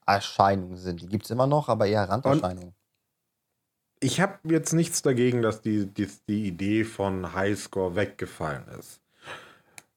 [0.06, 1.00] Randerscheinung sind.
[1.00, 2.74] Die gibt es immer noch, aber eher Randerscheinungen.
[3.98, 9.00] Ich habe jetzt nichts dagegen, dass die, die, die Idee von Highscore weggefallen ist.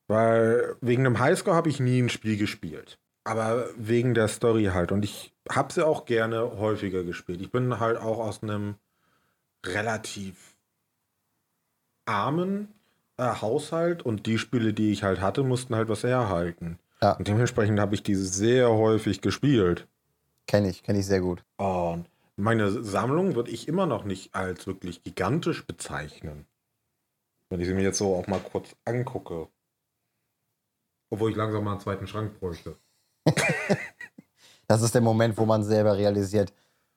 [0.07, 2.97] Weil wegen einem Highscore habe ich nie ein Spiel gespielt.
[3.23, 4.91] Aber wegen der Story halt.
[4.91, 7.41] Und ich habe sie auch gerne häufiger gespielt.
[7.41, 8.75] Ich bin halt auch aus einem
[9.65, 10.55] relativ
[12.05, 12.73] armen
[13.17, 16.79] äh, Haushalt und die Spiele, die ich halt hatte, mussten halt was herhalten.
[17.01, 17.13] Ja.
[17.13, 19.87] Und dementsprechend habe ich diese sehr häufig gespielt.
[20.47, 21.43] Kenne ich, kenne ich sehr gut.
[21.57, 22.05] Und
[22.35, 26.45] meine Sammlung würde ich immer noch nicht als wirklich gigantisch bezeichnen.
[27.49, 29.47] Wenn ich sie mir jetzt so auch mal kurz angucke.
[31.09, 32.75] Obwohl ich langsam mal einen zweiten Schrank bräuchte.
[34.67, 36.53] Das ist der Moment, wo man selber realisiert,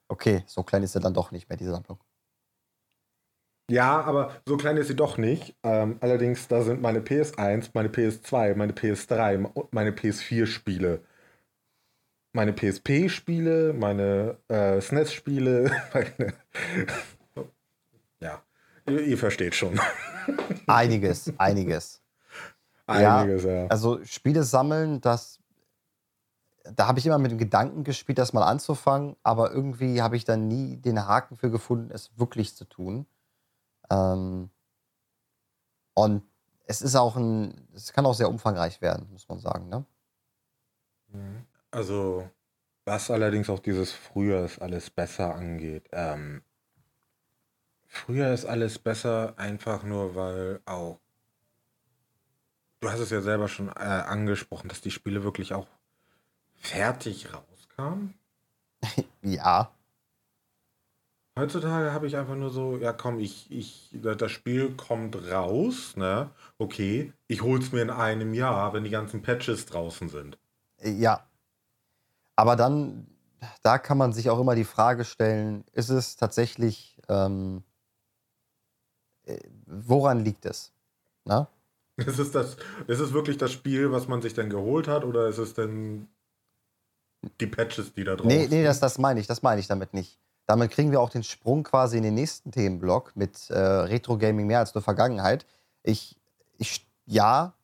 [0.09, 1.99] okay, so klein ist sie dann doch nicht mehr, die Sammlung.
[3.69, 5.57] Ja, aber so klein ist sie doch nicht.
[5.65, 11.03] Ähm, allerdings, da sind meine PS1, meine PS2, meine PS3 und meine PS4-Spiele.
[12.33, 16.35] Meine PSP-Spiele, meine äh, SNES-Spiele, meine
[18.21, 18.43] ja,
[18.87, 19.81] ihr, ihr, versteht schon.
[20.67, 22.03] Einiges, einiges.
[22.87, 23.51] Einiges, ja.
[23.51, 23.67] ja.
[23.69, 25.36] Also Spiele sammeln, das
[26.75, 30.25] da habe ich immer mit dem Gedanken gespielt, das mal anzufangen, aber irgendwie habe ich
[30.25, 33.07] dann nie den Haken für gefunden, es wirklich zu tun.
[33.91, 34.51] Ähm,
[35.95, 36.23] und
[36.67, 39.85] es ist auch ein, es kann auch sehr umfangreich werden, muss man sagen, ne?
[41.09, 41.47] Mhm.
[41.71, 42.29] Also,
[42.85, 45.89] was allerdings auch dieses früher ist alles besser angeht.
[45.93, 46.43] Ähm,
[47.87, 50.99] früher ist alles besser, einfach nur weil auch.
[52.81, 55.67] Du hast es ja selber schon äh, angesprochen, dass die Spiele wirklich auch
[56.67, 58.15] fertig rauskamen.
[59.23, 59.71] ja.
[61.39, 66.31] Heutzutage habe ich einfach nur so, ja komm, ich, ich, das Spiel kommt raus, ne?
[66.57, 70.39] Okay, ich hol's mir in einem Jahr, wenn die ganzen Patches draußen sind.
[70.83, 71.29] Ja.
[72.37, 73.07] Aber dann,
[73.63, 77.63] da kann man sich auch immer die Frage stellen, ist es tatsächlich, ähm,
[79.25, 80.73] äh, woran liegt es?
[81.25, 81.49] Na?
[81.97, 85.29] Ist es, das, ist es wirklich das Spiel, was man sich dann geholt hat, oder
[85.29, 86.09] ist es denn
[87.41, 88.51] die Patches, die da drauf sind?
[88.51, 90.19] Nee, nee, das, das meine ich, das meine ich damit nicht.
[90.47, 94.47] Damit kriegen wir auch den Sprung quasi in den nächsten Themenblock mit äh, Retro Gaming
[94.47, 95.45] mehr als nur Vergangenheit.
[95.83, 96.17] Ich,
[96.57, 97.55] ich, ja,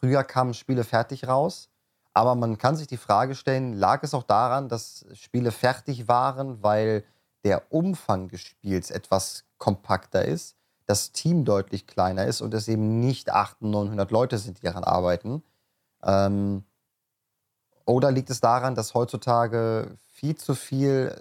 [0.00, 1.68] früher kamen Spiele fertig raus,
[2.12, 6.62] aber man kann sich die Frage stellen, lag es auch daran, dass Spiele fertig waren,
[6.62, 7.04] weil
[7.44, 13.00] der Umfang des Spiels etwas kompakter ist, das Team deutlich kleiner ist und es eben
[13.00, 15.42] nicht 800, 900 Leute sind, die daran arbeiten?
[16.02, 16.64] Ähm,
[17.84, 21.14] oder liegt es daran, dass heutzutage viel zu viel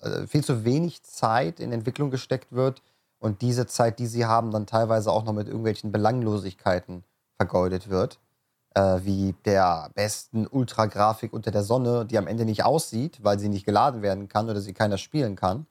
[0.00, 2.82] äh, viel zu wenig Zeit in Entwicklung gesteckt wird
[3.18, 7.04] und diese Zeit, die sie haben, dann teilweise auch noch mit irgendwelchen Belanglosigkeiten
[7.36, 8.18] vergeudet wird.
[8.74, 13.48] Äh, wie der besten Ultragrafik unter der Sonne, die am Ende nicht aussieht, weil sie
[13.48, 15.66] nicht geladen werden kann oder sie keiner spielen kann.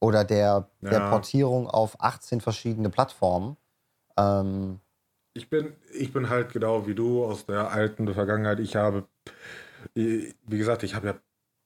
[0.00, 0.90] Oder der, ja.
[0.90, 3.58] der Portierung auf 18 verschiedene Plattformen.
[4.16, 4.80] Ähm,
[5.34, 8.60] ich, bin, ich bin halt genau wie du aus der alten Vergangenheit.
[8.60, 9.04] Ich habe,
[9.94, 11.14] wie gesagt, ich habe ja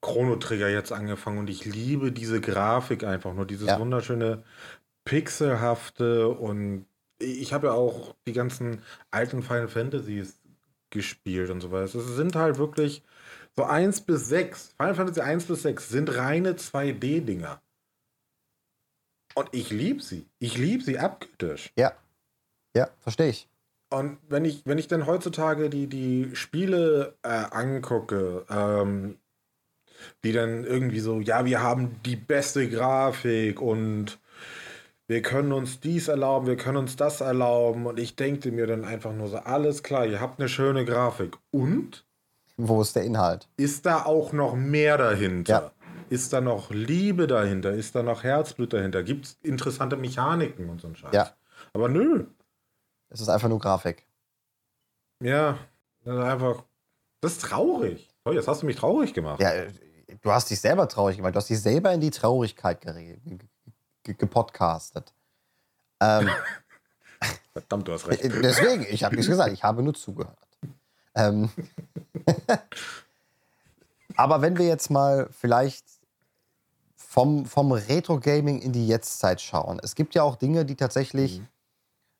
[0.01, 3.79] Chrono Trigger jetzt angefangen und ich liebe diese Grafik einfach nur, dieses ja.
[3.79, 4.43] wunderschöne
[5.05, 6.85] pixelhafte und
[7.19, 10.39] ich habe ja auch die ganzen alten Final Fantasies
[10.89, 11.85] gespielt und so weiter.
[11.85, 13.03] Es sind halt wirklich
[13.55, 17.61] so 1 bis 6, Final Fantasy 1 bis 6 sind reine 2D-Dinger.
[19.35, 20.27] Und ich liebe sie.
[20.39, 21.71] Ich liebe sie abgöttisch.
[21.75, 21.93] Ja.
[22.75, 23.47] Ja, verstehe ich.
[23.93, 29.19] Und wenn ich, wenn ich dann heutzutage die, die Spiele äh, angucke, ähm,
[30.23, 34.19] die dann irgendwie so, ja, wir haben die beste Grafik und
[35.05, 37.85] wir können uns dies erlauben, wir können uns das erlauben.
[37.85, 41.37] Und ich denke mir dann einfach nur so, alles klar, ihr habt eine schöne Grafik.
[41.51, 42.03] Und?
[42.57, 43.47] Wo ist der Inhalt?
[43.57, 45.53] Ist da auch noch mehr dahinter?
[45.53, 45.71] Ja.
[46.09, 47.71] Ist da noch Liebe dahinter?
[47.73, 49.03] Ist da noch Herzblut dahinter?
[49.03, 51.13] Gibt es interessante Mechaniken und so ein Scheiß?
[51.13, 51.29] Ja.
[51.73, 52.25] Aber nö.
[53.13, 54.05] Es ist einfach nur Grafik.
[55.21, 55.57] Ja,
[56.03, 56.63] das ist einfach.
[57.21, 58.09] Das ist traurig.
[58.25, 59.39] Oh, jetzt hast du mich traurig gemacht.
[59.39, 59.51] Ja,
[60.21, 61.35] du hast dich selber traurig gemacht.
[61.35, 62.85] Du hast dich selber in die Traurigkeit
[64.03, 65.13] gepodcastet.
[66.01, 66.29] Ähm,
[67.53, 68.23] Verdammt, du hast recht.
[68.43, 70.37] Deswegen, ich habe nichts gesagt, ich habe nur zugehört.
[71.15, 71.49] Ähm,
[74.15, 75.85] Aber wenn wir jetzt mal vielleicht
[77.13, 79.79] vom, vom Retro-Gaming in die Jetztzeit schauen.
[79.83, 81.47] Es gibt ja auch Dinge, die tatsächlich, mhm.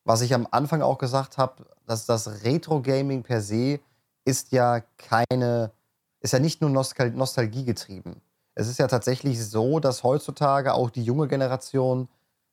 [0.06, 3.80] Was ich am Anfang auch gesagt habe, dass das Retro-Gaming per se
[4.26, 5.72] ist ja keine,
[6.20, 8.22] ist ja nicht nur Nostal Nostalgie getrieben.
[8.56, 12.08] Es ist ja tatsächlich so, dass heutzutage auch die junge Generation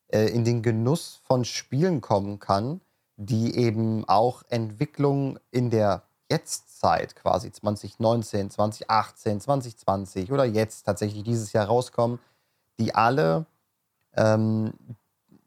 [0.07, 2.81] äh, in den Genuss von Spielen kommen kann,
[3.17, 11.53] die eben auch Entwicklung in der Jetztzeit quasi 2019, 2018, 2020 oder jetzt tatsächlich dieses
[11.53, 12.19] Jahr rauskommen,
[12.79, 13.45] die alle,
[14.15, 14.73] ähm,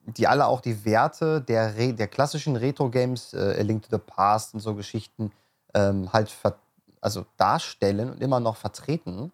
[0.06, 4.02] die alle auch die Werte der, Re der klassischen Retro-Games, äh, A Link to the
[4.04, 5.32] Past und so Geschichten
[5.74, 6.32] ähm, halt
[7.00, 9.32] also darstellen und immer noch vertreten,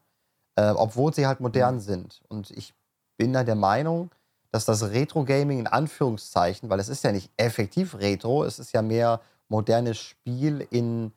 [0.57, 1.81] äh, obwohl sie halt modern mhm.
[1.81, 2.23] sind.
[2.29, 2.75] Und ich
[3.17, 4.11] bin da der Meinung,
[4.51, 8.83] dass das Retro-Gaming in Anführungszeichen, weil es ist ja nicht effektiv Retro, es ist ja
[8.83, 11.13] mehr modernes Spiel in,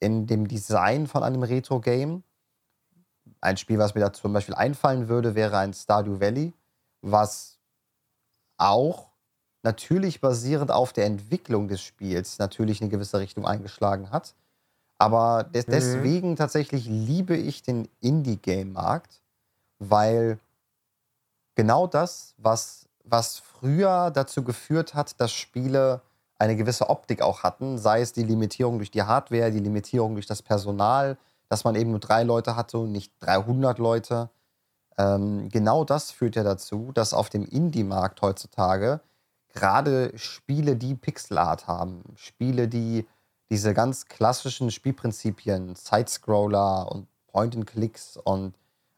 [0.00, 2.22] in dem Design von einem Retro-Game.
[3.40, 6.52] Ein Spiel, was mir da zum Beispiel einfallen würde, wäre ein Stardew Valley,
[7.02, 7.57] was
[8.58, 9.08] auch
[9.62, 14.34] natürlich basierend auf der Entwicklung des Spiels natürlich eine gewisse Richtung eingeschlagen hat.
[14.98, 15.72] Aber des mhm.
[15.72, 19.20] deswegen tatsächlich liebe ich den Indie-Game-Markt,
[19.78, 20.38] weil
[21.54, 26.02] genau das, was, was früher dazu geführt hat, dass Spiele
[26.38, 30.26] eine gewisse Optik auch hatten, sei es die Limitierung durch die Hardware, die Limitierung durch
[30.26, 31.16] das Personal,
[31.48, 34.30] dass man eben nur drei Leute hatte und nicht 300 Leute.
[34.98, 39.00] Ähm, genau das führt ja dazu, dass auf dem Indie-Markt heutzutage
[39.54, 43.06] gerade Spiele, die Pixelart haben, Spiele, die
[43.50, 48.54] diese ganz klassischen Spielprinzipien, Sidescroller und Point-and-Clicks und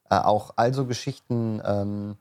[0.09, 2.17] äh, auch also Geschichten ähm,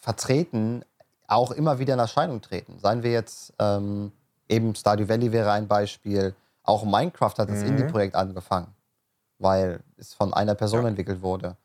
[0.00, 0.84] vertreten,
[1.28, 2.78] auch immer wieder in Erscheinung treten.
[2.78, 4.12] Seien wir jetzt, ähm,
[4.48, 7.68] eben Stardew Valley wäre ein Beispiel, auch Minecraft hat das mhm.
[7.68, 8.74] Indie-Projekt angefangen,
[9.38, 10.88] weil es von einer Person ja.
[10.88, 11.56] entwickelt wurde.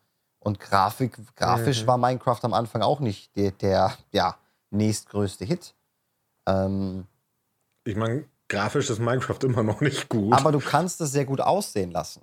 [0.48, 1.86] Und Grafik, grafisch mhm.
[1.88, 4.38] war Minecraft am Anfang auch nicht der, der ja,
[4.70, 5.74] nächstgrößte Hit.
[6.46, 7.06] Ähm,
[7.84, 10.32] ich meine, grafisch ist Minecraft immer noch nicht gut.
[10.32, 12.22] Aber du kannst es sehr gut aussehen lassen.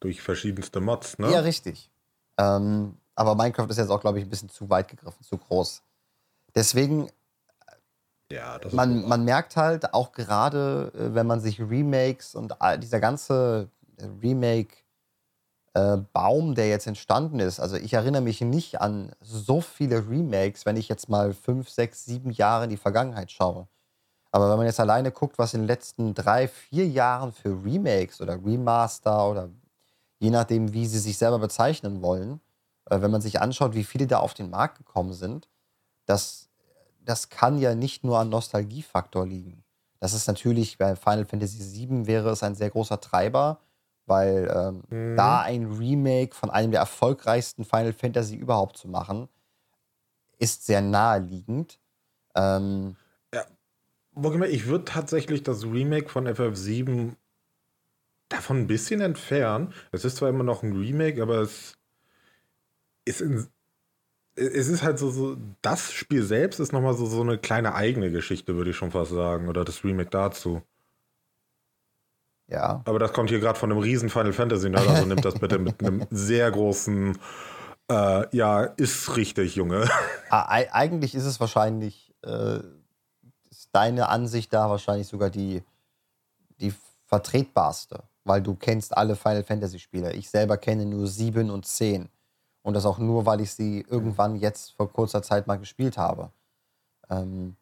[0.00, 1.30] Durch verschiedenste Mods, ne?
[1.30, 1.88] Ja, richtig.
[2.36, 5.82] Ähm, aber Minecraft ist jetzt auch, glaube ich, ein bisschen zu weit gegriffen, zu groß.
[6.56, 7.08] Deswegen,
[8.32, 13.70] ja, man, man merkt halt auch gerade, äh, wenn man sich Remakes und dieser ganze
[14.20, 14.82] Remake-Baum,
[15.76, 20.76] äh, der jetzt entstanden ist, also ich erinnere mich nicht an so viele Remakes, wenn
[20.76, 23.68] ich jetzt mal fünf, sechs, sieben Jahre in die Vergangenheit schaue.
[24.30, 28.20] Aber wenn man jetzt alleine guckt, was in den letzten drei, vier Jahren für Remakes
[28.22, 29.50] oder Remaster oder
[30.18, 32.40] je nachdem, wie sie sich selber bezeichnen wollen,
[32.86, 35.48] äh, wenn man sich anschaut, wie viele da auf den Markt gekommen sind,
[36.06, 36.48] das,
[37.04, 39.62] das kann ja nicht nur an Nostalgiefaktor liegen.
[40.00, 43.60] Das ist natürlich, bei Final Fantasy VII wäre es ein sehr großer Treiber,
[44.06, 45.16] weil ähm, mhm.
[45.16, 49.28] da ein Remake von einem der erfolgreichsten Final Fantasy überhaupt zu machen,
[50.38, 51.78] ist sehr naheliegend.
[52.34, 52.96] Ähm,
[53.32, 53.44] ja,
[54.46, 57.12] ich würde tatsächlich das Remake von FF7
[58.28, 59.72] davon ein bisschen entfernen.
[59.92, 61.76] Es ist zwar immer noch ein Remake, aber es
[63.04, 63.46] ist in,
[64.36, 68.10] es ist halt so, so, das Spiel selbst ist nochmal so, so eine kleine eigene
[68.10, 69.48] Geschichte, würde ich schon fast sagen.
[69.48, 70.62] Oder das Remake dazu.
[72.48, 72.82] Ja.
[72.84, 74.78] Aber das kommt hier gerade von einem riesen Final Fantasy, ne?
[74.78, 77.18] also nimmt das bitte mit einem sehr großen,
[77.90, 79.88] äh, ja, ist richtig, Junge.
[80.30, 82.60] Eigentlich ist es wahrscheinlich, äh,
[83.50, 85.62] ist deine Ansicht da wahrscheinlich sogar die,
[86.60, 86.72] die
[87.06, 90.12] vertretbarste, weil du kennst alle Final Fantasy Spiele.
[90.12, 92.08] Ich selber kenne nur sieben und zehn.
[92.62, 96.30] Und das auch nur, weil ich sie irgendwann jetzt vor kurzer Zeit mal gespielt habe.
[97.08, 97.56] Ähm,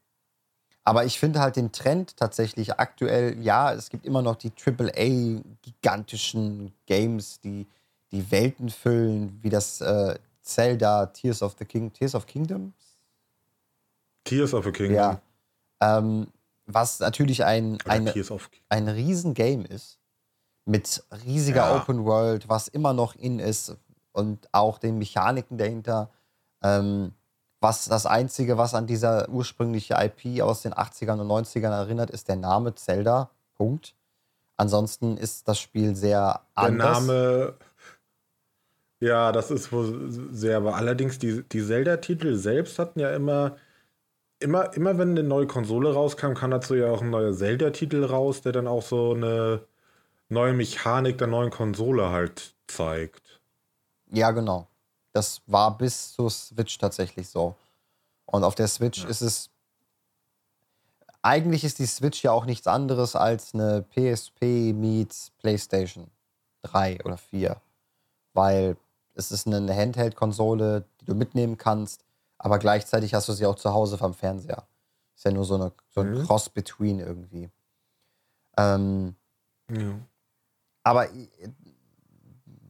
[0.85, 6.71] aber ich finde halt den Trend tatsächlich aktuell, ja, es gibt immer noch die AAA-gigantischen
[6.85, 7.65] Games, die
[8.11, 12.73] die Welten füllen, wie das äh, Zelda Tears of the King, Tears of Kingdoms?
[14.23, 14.95] Tears of the Kingdom.
[14.95, 15.19] Ja.
[15.81, 16.27] Ähm,
[16.67, 18.13] was natürlich ein, eine,
[18.69, 19.97] ein Riesengame ist.
[20.65, 21.75] Mit riesiger ja.
[21.75, 23.75] Open World, was immer noch in ist,
[24.13, 26.09] und auch den Mechaniken dahinter.
[26.63, 27.13] Ähm,
[27.59, 32.27] was das Einzige, was an dieser ursprüngliche IP aus den 80ern und 90ern erinnert, ist
[32.27, 33.29] der Name Zelda.
[33.55, 33.95] Punkt.
[34.57, 37.05] Ansonsten ist das Spiel sehr anders.
[37.07, 37.53] Der Name,
[38.99, 43.57] ja, das ist wohl sehr, aber allerdings die, die Zelda-Titel selbst hatten ja immer,
[44.39, 48.41] immer, immer wenn eine neue Konsole rauskam, kam dazu ja auch ein neuer Zelda-Titel raus,
[48.41, 49.61] der dann auch so eine
[50.29, 53.41] neue Mechanik der neuen Konsole halt zeigt.
[54.11, 54.67] Ja, genau.
[55.15, 57.55] Das war bis zur Switch tatsächlich so.
[58.25, 59.07] Und auf der Switch ja.
[59.07, 59.49] ist es.
[61.21, 66.11] Eigentlich ist die Switch ja auch nichts anderes als eine PSP meets PlayStation
[66.63, 67.61] drei oder vier.
[68.33, 68.75] Weil
[69.13, 72.03] es ist eine Handheld-Konsole, die du mitnehmen kannst,
[72.37, 74.67] aber gleichzeitig hast du sie auch zu Hause vom Fernseher.
[75.15, 76.25] Ist ja nur so, eine, so ein Mhm.
[76.25, 77.49] Cross-Between irgendwie.
[78.57, 79.15] Ähm,
[79.71, 79.97] Ja.
[80.83, 81.07] aber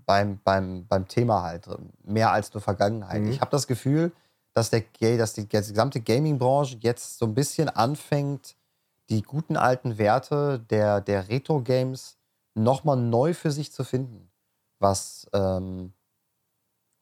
[0.06, 1.68] beim, beim, beim Thema halt,
[2.04, 3.22] mehr als nur Vergangenheit.
[3.22, 3.32] Mhm.
[3.32, 4.12] Ich habe das Gefühl,
[4.54, 4.84] dass, der,
[5.18, 8.56] dass die gesamte Gaming-Branche jetzt so ein bisschen anfängt,
[9.10, 12.18] die guten alten Werte der, der Retro-Games
[12.56, 14.32] nochmal neu für sich zu finden.
[14.80, 15.94] Was, ähm,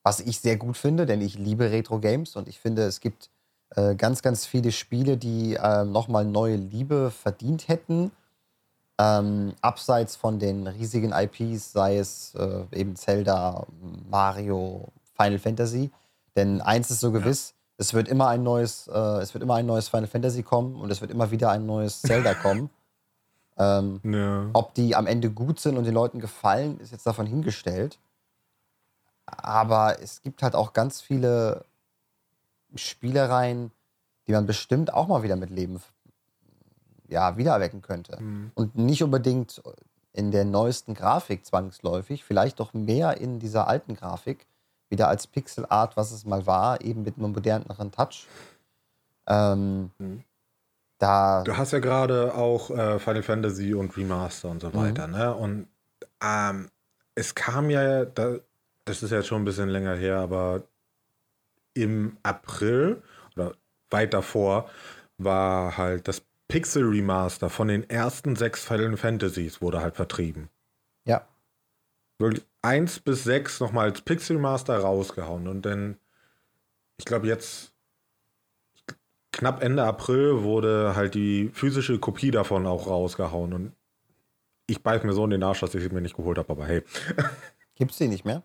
[0.04, 3.30] was ich sehr gut finde, denn ich liebe Retro-Games und ich finde, es gibt
[3.76, 8.12] äh, ganz, ganz viele Spiele, die ähm, nochmal neue Liebe verdient hätten.
[9.00, 13.66] Ähm, abseits von den riesigen IPs, sei es äh, eben Zelda,
[14.10, 15.92] Mario, Final Fantasy.
[16.36, 19.66] Denn eins ist so gewiss, es wird immer ein neues, äh, es wird immer ein
[19.66, 22.70] neues Final Fantasy kommen und es wird immer wieder ein neues Zelda kommen.
[23.58, 24.50] Ähm, Ja.
[24.54, 28.00] ob die am Ende gut sind und den Leuten gefallen, ist jetzt davon hingestellt.
[29.26, 31.66] Aber es gibt halt auch ganz viele
[32.76, 33.72] Spielereien,
[34.28, 35.80] die man bestimmt auch mal wieder mit Leben
[37.14, 38.22] ja, wiedererwecken könnte.
[38.22, 38.52] Mhm.
[38.56, 39.62] Und nicht unbedingt
[40.12, 44.46] in der neuesten Grafik zwangsläufig, vielleicht doch mehr in dieser alten Grafik,
[44.90, 48.28] wieder als Pixel Art, was es mal war, eben mit einem moderneren Touch.
[49.28, 50.24] Ähm, Mhm.
[51.00, 54.76] Da, Du hast ja gerade auch äh, Final Fantasy und Remaster und so Mhm.
[54.76, 55.34] weiter, ne?
[55.36, 55.68] Und
[56.22, 56.70] ähm,
[57.16, 58.38] es kam ja, da,
[58.86, 60.64] das ist jetzt schon ein bisschen länger her, aber
[61.74, 63.02] im April
[63.36, 63.54] oder
[63.90, 64.70] weit davor
[65.18, 66.22] war halt das
[66.54, 70.50] Pixel Remaster von den ersten sechs Final Fantasies wurde halt vertrieben.
[71.04, 71.28] ja,
[72.20, 75.98] Wirklich eins bis sechs nochmal als Pixel Remaster rausgehauen und dann,
[76.98, 77.74] ich glaube jetzt
[79.32, 83.76] knapp Ende April wurde halt die physische Kopie davon auch rausgehauen und
[84.68, 86.68] ich beiß mir so in den Arsch, dass ich sie mir nicht geholt habe, aber
[86.68, 86.84] hey,
[87.76, 88.44] gibt's die nicht mehr?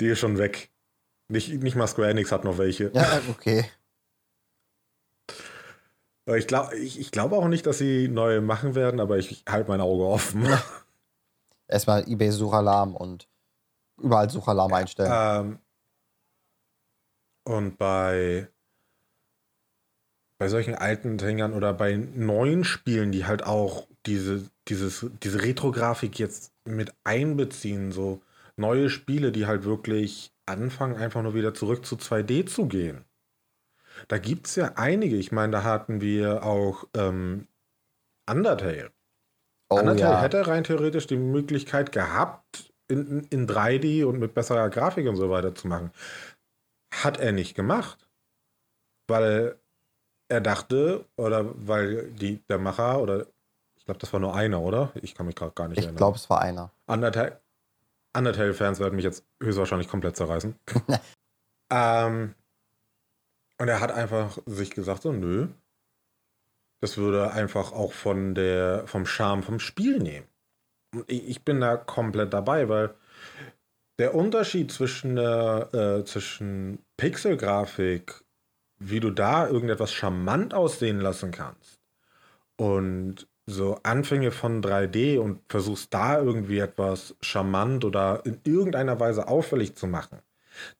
[0.00, 0.70] die ist schon weg.
[1.28, 2.90] Nicht, nicht mal Square Enix hat noch welche.
[2.92, 3.64] Ja, okay.
[6.34, 9.70] Ich glaube ich, ich glaub auch nicht, dass sie neue machen werden, aber ich halte
[9.70, 10.46] mein Auge offen.
[11.68, 13.28] Erstmal eBay Suchalarm und
[14.00, 15.12] überall Suchalarm einstellen.
[15.12, 15.58] Ähm,
[17.44, 18.48] und bei,
[20.38, 26.18] bei solchen alten Dingern oder bei neuen Spielen, die halt auch diese, dieses, diese Retro-Grafik
[26.18, 28.20] jetzt mit einbeziehen, so
[28.56, 33.04] neue Spiele, die halt wirklich anfangen, einfach nur wieder zurück zu 2D zu gehen.
[34.08, 35.16] Da gibt es ja einige.
[35.16, 37.48] Ich meine, da hatten wir auch ähm,
[38.28, 38.92] Undertale.
[39.70, 40.22] oh Undertale ja.
[40.22, 45.30] hätte rein theoretisch die Möglichkeit gehabt, in, in 3D und mit besserer Grafik und so
[45.30, 45.90] weiter zu machen.
[46.92, 47.98] Hat er nicht gemacht.
[49.08, 49.56] Weil
[50.28, 53.26] er dachte, oder weil die, der Macher, oder
[53.76, 54.92] ich glaube, das war nur einer, oder?
[54.96, 55.98] Ich kann mich gerade gar nicht Ich erinnern.
[55.98, 56.72] glaube, es war einer.
[56.86, 57.40] Undertale,
[58.16, 60.56] Undertale-Fans werden mich jetzt höchstwahrscheinlich komplett zerreißen.
[61.70, 62.34] ähm,
[63.58, 65.48] und er hat einfach sich gesagt, so, nö.
[66.80, 70.26] Das würde einfach auch von der, vom Charme vom Spiel nehmen.
[71.06, 72.94] Ich bin da komplett dabei, weil
[73.98, 78.22] der Unterschied zwischen, der, äh, zwischen Pixelgrafik,
[78.78, 81.80] wie du da irgendetwas charmant aussehen lassen kannst,
[82.56, 89.28] und so Anfänge von 3D und versuchst da irgendwie etwas charmant oder in irgendeiner Weise
[89.28, 90.18] auffällig zu machen,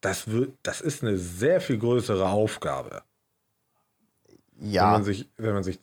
[0.00, 3.02] das, wird, das ist eine sehr viel größere Aufgabe,
[4.56, 5.78] wenn, Ja, man sich, wenn man sich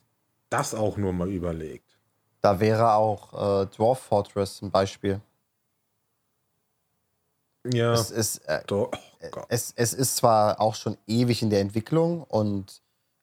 [0.49, 1.97] das auch nur mal überlegt.
[2.41, 3.33] da wäre auch
[3.63, 5.21] äh, Dwarf Fortress ein Beispiel.
[7.65, 8.91] Ja, Es ist, äh, oh
[9.47, 12.81] es, es ist zwar auch schon ewig in der Entwicklung und,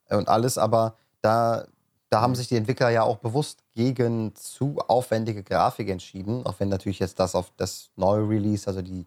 [0.08, 1.66] und alles, aber da,
[2.08, 6.70] da haben sich die Entwickler ja auch bewusst gegen zu aufwendige Grafik entschieden, auch wenn
[6.70, 9.06] natürlich jetzt das auf das neue Release, also die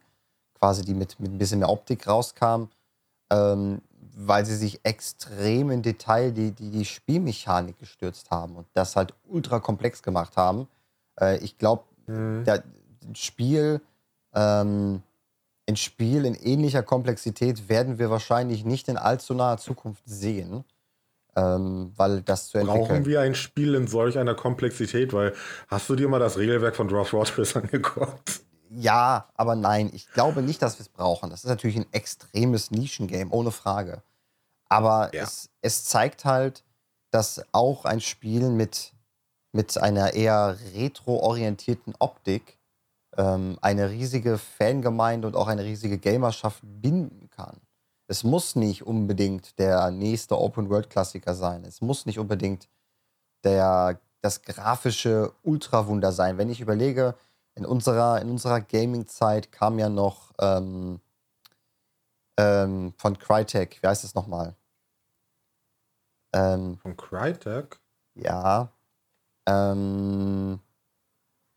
[0.64, 2.70] quasi die mit, mit ein bisschen mehr Optik rauskam,
[3.30, 3.82] ähm,
[4.16, 9.14] weil sie sich extrem im Detail die, die, die Spielmechanik gestürzt haben und das halt
[9.28, 10.70] ultra komplex gemacht haben.
[11.20, 12.46] Äh, ich glaube, Mhm.
[12.48, 13.82] ein Spiel,
[14.34, 15.04] ähm,
[15.68, 20.64] ein Spiel in ähnlicher Komplexität werden wir wahrscheinlich nicht in allzu naher Zukunft sehen,
[21.36, 22.88] ähm, weil das zu entwickeln.
[22.88, 25.12] Brauchen wir ein Spiel in solch einer Komplexität?
[25.12, 25.34] Weil
[25.68, 28.44] hast du dir mal das Regelwerk von Dwarf Fortress angeguckt?
[28.76, 31.30] Ja, aber nein, ich glaube nicht, dass wir es brauchen.
[31.30, 34.02] Das ist natürlich ein extremes Nischengame, ohne Frage.
[34.70, 35.24] Aber Ja.
[35.24, 36.64] es, es zeigt halt,
[37.12, 38.94] dass auch ein Spiel mit,
[39.52, 42.58] mit einer eher retro-orientierten Optik
[43.18, 47.62] ähm, eine riesige Fangemeinde und auch eine riesige Gamerschaft binden kann.
[48.08, 51.64] Es muss nicht unbedingt der nächste Open-World-Klassiker sein.
[51.64, 52.68] Es muss nicht unbedingt
[53.44, 56.38] der das grafische Ultrawunder sein.
[56.38, 57.16] Wenn ich überlege,
[57.56, 61.00] in unserer, in unserer Gaming-Zeit kam ja noch ähm,
[62.38, 64.56] ähm, von Crytek, wie heißt es nochmal?
[66.34, 67.80] Ähm, von Crytek?
[68.16, 68.70] Ja.
[69.48, 70.60] Ähm,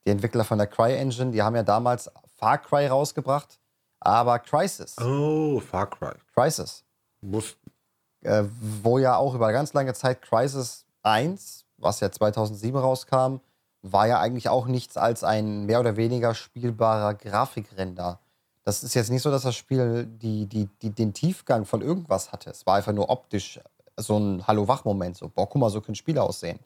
[0.06, 3.58] die Entwickler von der CryEngine, die haben ja damals Far Cry rausgebracht,
[4.00, 4.96] aber Crisis.
[4.98, 6.12] Oh, Far Cry.
[6.34, 6.84] Crisis.
[7.20, 7.56] Muss.
[8.22, 8.44] Äh,
[8.82, 13.40] wo ja auch über ganz lange Zeit Crisis 1, was ja 2007 rauskam,
[13.92, 18.20] war ja eigentlich auch nichts als ein mehr oder weniger spielbarer Grafikrender.
[18.64, 22.32] Das ist jetzt nicht so, dass das Spiel die, die, die, den Tiefgang von irgendwas
[22.32, 22.50] hatte.
[22.50, 23.60] Es war einfach nur optisch
[23.96, 25.16] so ein Hallo-Wach-Moment.
[25.16, 26.58] So, boah, guck mal, so können Spiele aussehen.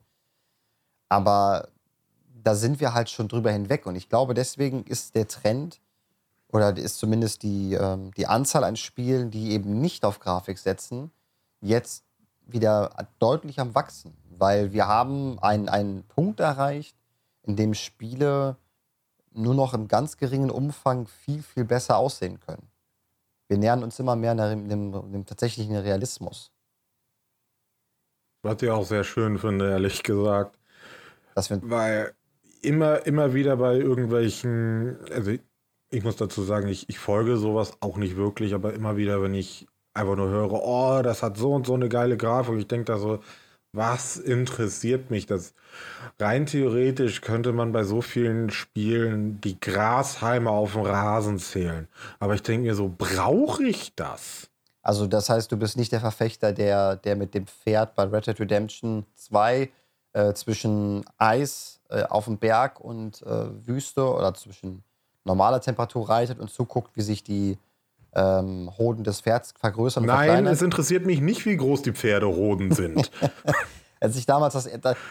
[1.09, 1.69] Aber
[2.43, 3.87] da sind wir halt schon drüber hinweg.
[3.87, 5.81] Und ich glaube, deswegen ist der Trend
[6.49, 11.11] oder ist zumindest die, ähm, die Anzahl an Spielen, die eben nicht auf Grafik setzen,
[11.61, 12.05] jetzt
[12.47, 14.17] wieder deutlich am Wachsen.
[14.31, 16.97] Weil wir haben einen, einen Punkt erreicht,
[17.51, 18.57] in dem Spiele
[19.33, 22.69] nur noch im ganz geringen Umfang viel, viel besser aussehen können.
[23.49, 26.53] Wir nähern uns immer mehr dem, dem, dem tatsächlichen Realismus.
[28.43, 30.57] Was ich auch sehr schön finde, ehrlich gesagt.
[31.63, 32.15] Weil
[32.63, 35.41] immer, immer wieder bei irgendwelchen, also ich,
[35.91, 39.35] ich muss dazu sagen, ich, ich folge sowas auch nicht wirklich, aber immer wieder, wenn
[39.35, 42.85] ich einfach nur höre, oh, das hat so und so eine geile Grafik, ich denke
[42.85, 43.21] da so,
[43.73, 45.55] was interessiert mich das?
[46.19, 51.89] Rein theoretisch könnte man bei so vielen Spielen die Grashalme auf dem Rasen zählen.
[52.19, 54.51] Aber ich denke mir so, brauche ich das?
[54.83, 58.27] Also das heißt, du bist nicht der Verfechter, der, der mit dem Pferd bei Red
[58.27, 59.71] Dead Redemption 2
[60.13, 64.83] äh, zwischen Eis äh, auf dem Berg und äh, Wüste oder zwischen
[65.25, 67.59] normaler Temperatur reitet und zuguckt, wie sich die
[68.15, 70.05] ähm, Hoden des Pferds vergrößern.
[70.05, 73.11] Nein, es interessiert mich nicht, wie groß die Pferdehoden sind.
[74.01, 74.69] Als ich damals das,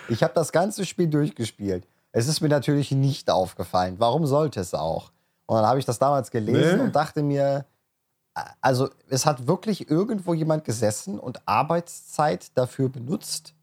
[0.09, 1.87] ich habe das ganze Spiel durchgespielt.
[2.11, 3.95] Es ist mir natürlich nicht aufgefallen.
[3.99, 5.11] Warum sollte es auch?
[5.45, 6.83] Und dann habe ich das damals gelesen nee.
[6.83, 7.65] und dachte mir,
[8.61, 13.53] also es hat wirklich irgendwo jemand gesessen und Arbeitszeit dafür benutzt,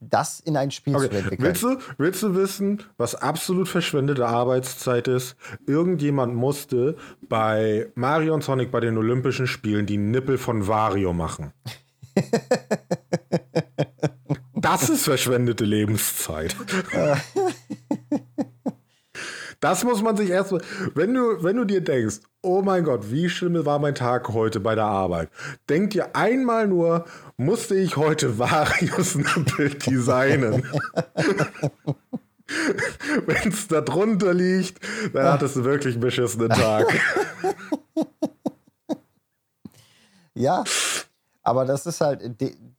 [0.00, 1.08] das in ein Spiel okay.
[1.08, 1.42] zu entwickeln.
[1.42, 5.36] Willst du, willst du wissen, was absolut verschwendete Arbeitszeit ist?
[5.66, 6.96] Irgendjemand musste
[7.28, 11.52] bei Mario und Sonic bei den Olympischen Spielen die Nippel von Wario machen.
[14.54, 16.56] das ist verschwendete Lebenszeit.
[19.64, 20.60] Das muss man sich erstmal,
[20.94, 24.60] wenn du, wenn du dir denkst, oh mein Gott, wie schlimm war mein Tag heute
[24.60, 25.30] bei der Arbeit.
[25.70, 27.06] Denk dir einmal nur,
[27.38, 30.64] musste ich heute Varius Nippel designen?
[33.24, 34.84] wenn es da drunter liegt,
[35.14, 36.86] dann hattest du wirklich einen beschissenen Tag.
[40.34, 40.62] ja,
[41.42, 42.20] aber das ist halt,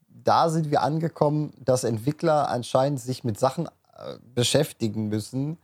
[0.08, 5.58] da sind wir angekommen, dass Entwickler anscheinend sich mit Sachen äh, beschäftigen müssen,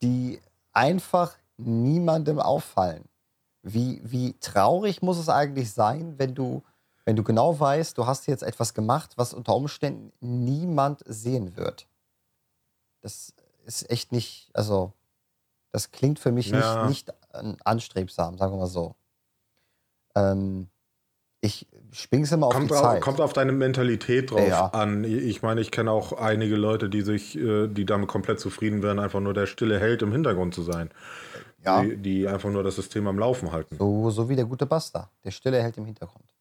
[0.00, 0.40] die
[0.72, 3.04] einfach niemandem auffallen.
[3.62, 6.62] Wie, wie traurig muss es eigentlich sein, wenn du,
[7.04, 11.86] wenn du genau weißt, du hast jetzt etwas gemacht, was unter Umständen niemand sehen wird.
[13.00, 13.32] Das
[13.64, 14.92] ist echt nicht, also
[15.70, 16.86] das klingt für mich ja.
[16.86, 18.94] nicht, nicht anstrebsam, sagen wir mal so.
[20.14, 20.68] Ähm,
[21.42, 23.02] ich spring's immer auf kommt die Zeit.
[23.02, 24.66] kommt auf deine Mentalität drauf ja.
[24.68, 25.04] an.
[25.04, 28.98] Ich meine, ich kenne auch einige Leute, die sich, äh, die damit komplett zufrieden wären,
[28.98, 30.90] einfach nur der stille Held im Hintergrund zu sein.
[31.64, 31.82] Ja.
[31.82, 33.76] Die, die einfach nur das System am Laufen halten.
[33.76, 36.32] So, so wie der gute Buster, der stille Held im Hintergrund.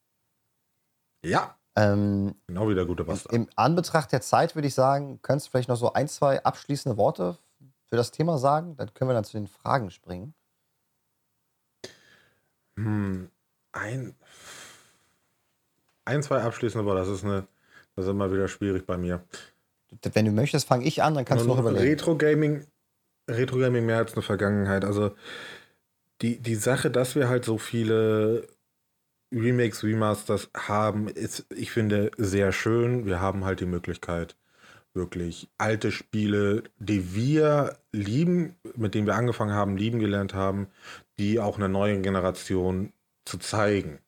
[1.26, 1.56] Ja.
[1.76, 3.34] Ähm, genau wie der gute Buster.
[3.34, 6.98] Im Anbetracht der Zeit würde ich sagen, könntest du vielleicht noch so ein, zwei abschließende
[6.98, 7.38] Worte
[7.90, 8.76] für das Thema sagen?
[8.78, 10.34] Dann können wir dann zu den Fragen springen.
[12.78, 13.30] Hm,
[13.74, 14.16] ein
[16.06, 17.48] ein, zwei abschließende aber das ist eine,
[17.96, 19.24] das ist immer wieder schwierig bei mir.
[20.14, 21.90] Wenn du möchtest, fange ich an, dann kannst Nur du noch überlegen.
[21.90, 22.66] Retro Gaming,
[23.30, 24.86] Retro Gaming mehr als eine Vergangenheit.
[24.86, 25.12] Also
[26.22, 28.48] die, die Sache, dass wir halt so viele
[29.34, 33.06] Remakes, Remasters haben, ist, ich finde, sehr schön.
[33.06, 34.36] Wir haben halt die Möglichkeit,
[34.94, 40.68] wirklich alte Spiele, die wir lieben, mit denen wir angefangen haben, lieben gelernt haben,
[41.18, 42.92] die auch einer neuen Generation
[43.26, 44.00] zu zeigen.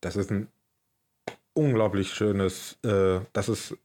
[0.00, 0.48] Das ist ein
[1.56, 3.76] unglaublich schönes, äh, das ist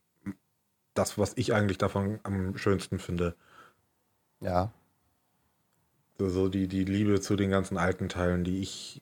[0.94, 3.36] das, was ich eigentlich davon am schönsten finde.
[4.42, 4.72] Ja.
[6.18, 9.02] So, so die, die Liebe zu den ganzen alten Teilen, die ich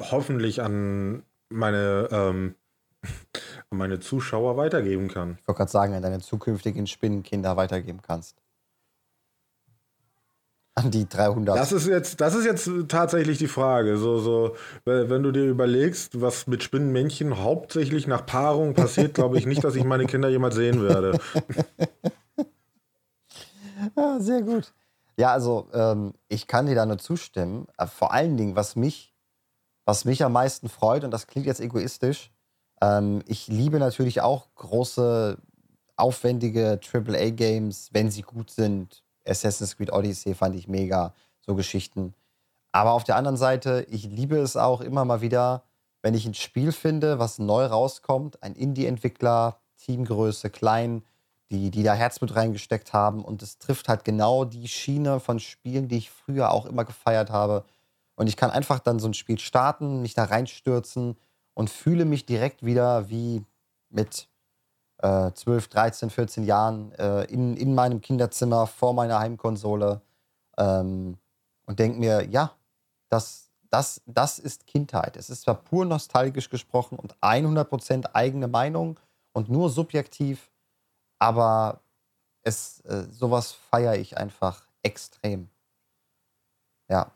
[0.00, 2.54] hoffentlich an meine, ähm,
[3.70, 5.38] an meine Zuschauer weitergeben kann.
[5.40, 8.36] Ich wollte gerade sagen, an deine zukünftigen Spinnenkinder weitergeben kannst.
[10.78, 11.56] An die 300.
[11.56, 13.96] Das ist jetzt, das ist jetzt tatsächlich die Frage.
[13.96, 19.46] So, so, wenn du dir überlegst, was mit Spinnenmännchen hauptsächlich nach Paarung passiert, glaube ich
[19.46, 21.18] nicht, dass ich meine Kinder jemals sehen werde.
[23.96, 24.72] ja, sehr gut.
[25.18, 27.66] Ja, also ähm, ich kann dir da nur zustimmen.
[27.76, 29.14] Äh, vor allen Dingen, was mich,
[29.84, 32.30] was mich am meisten freut, und das klingt jetzt egoistisch,
[32.80, 35.38] ähm, ich liebe natürlich auch große,
[35.96, 39.02] aufwendige AAA-Games, wenn sie gut sind.
[39.28, 42.14] Assassin's Creed Odyssey fand ich mega, so Geschichten.
[42.72, 45.64] Aber auf der anderen Seite, ich liebe es auch immer mal wieder,
[46.02, 51.02] wenn ich ein Spiel finde, was neu rauskommt, ein Indie-Entwickler, Teamgröße, klein,
[51.50, 53.24] die, die da Herzblut reingesteckt haben.
[53.24, 57.30] Und es trifft halt genau die Schiene von Spielen, die ich früher auch immer gefeiert
[57.30, 57.64] habe.
[58.14, 61.16] Und ich kann einfach dann so ein Spiel starten, mich da reinstürzen
[61.54, 63.44] und fühle mich direkt wieder wie
[63.90, 64.28] mit
[64.98, 70.00] äh, 12, 13, 14 Jahren äh, in, in meinem Kinderzimmer vor meiner Heimkonsole
[70.56, 71.18] ähm,
[71.66, 72.52] und denke mir, ja,
[73.08, 75.16] das, das, das ist Kindheit.
[75.16, 78.98] Es ist zwar pur nostalgisch gesprochen und 100% eigene Meinung
[79.32, 80.50] und nur subjektiv,
[81.18, 81.80] aber
[82.42, 85.48] es, äh, sowas feiere ich einfach extrem.
[86.88, 87.12] Ja.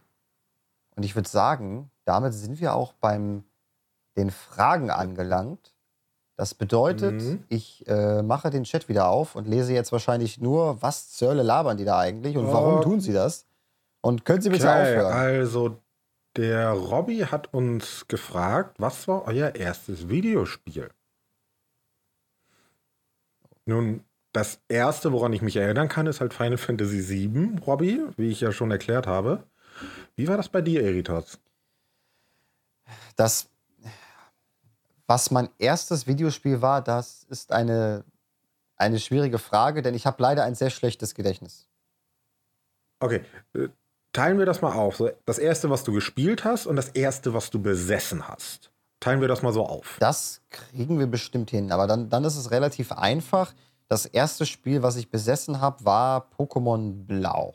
[0.94, 3.44] Und ich würde sagen, damit sind wir auch beim
[4.16, 5.71] den Fragen angelangt.
[6.42, 7.44] Das bedeutet, mhm.
[7.50, 11.44] ich äh, mache den Chat wieder auf und lese jetzt wahrscheinlich nur, was zur Hölle
[11.44, 12.80] labern die da eigentlich und warum oh.
[12.80, 13.46] tun sie das?
[14.00, 15.12] Und können Sie bitte okay, aufhören?
[15.12, 15.76] Also,
[16.34, 20.90] der Robby hat uns gefragt, was war euer erstes Videospiel?
[23.64, 28.30] Nun, das erste, woran ich mich erinnern kann, ist halt Final Fantasy VII, Robby, wie
[28.30, 29.44] ich ja schon erklärt habe.
[30.16, 31.38] Wie war das bei dir, Eritas?
[33.14, 33.48] Das,
[35.12, 38.02] was mein erstes Videospiel war, das ist eine,
[38.76, 41.68] eine schwierige Frage, denn ich habe leider ein sehr schlechtes Gedächtnis.
[42.98, 43.20] Okay,
[43.52, 43.68] äh,
[44.14, 45.02] teilen wir das mal auf.
[45.26, 48.72] Das erste, was du gespielt hast und das erste, was du besessen hast.
[49.00, 49.98] Teilen wir das mal so auf.
[50.00, 53.52] Das kriegen wir bestimmt hin, aber dann, dann ist es relativ einfach.
[53.88, 57.54] Das erste Spiel, was ich besessen habe, war Pokémon Blau.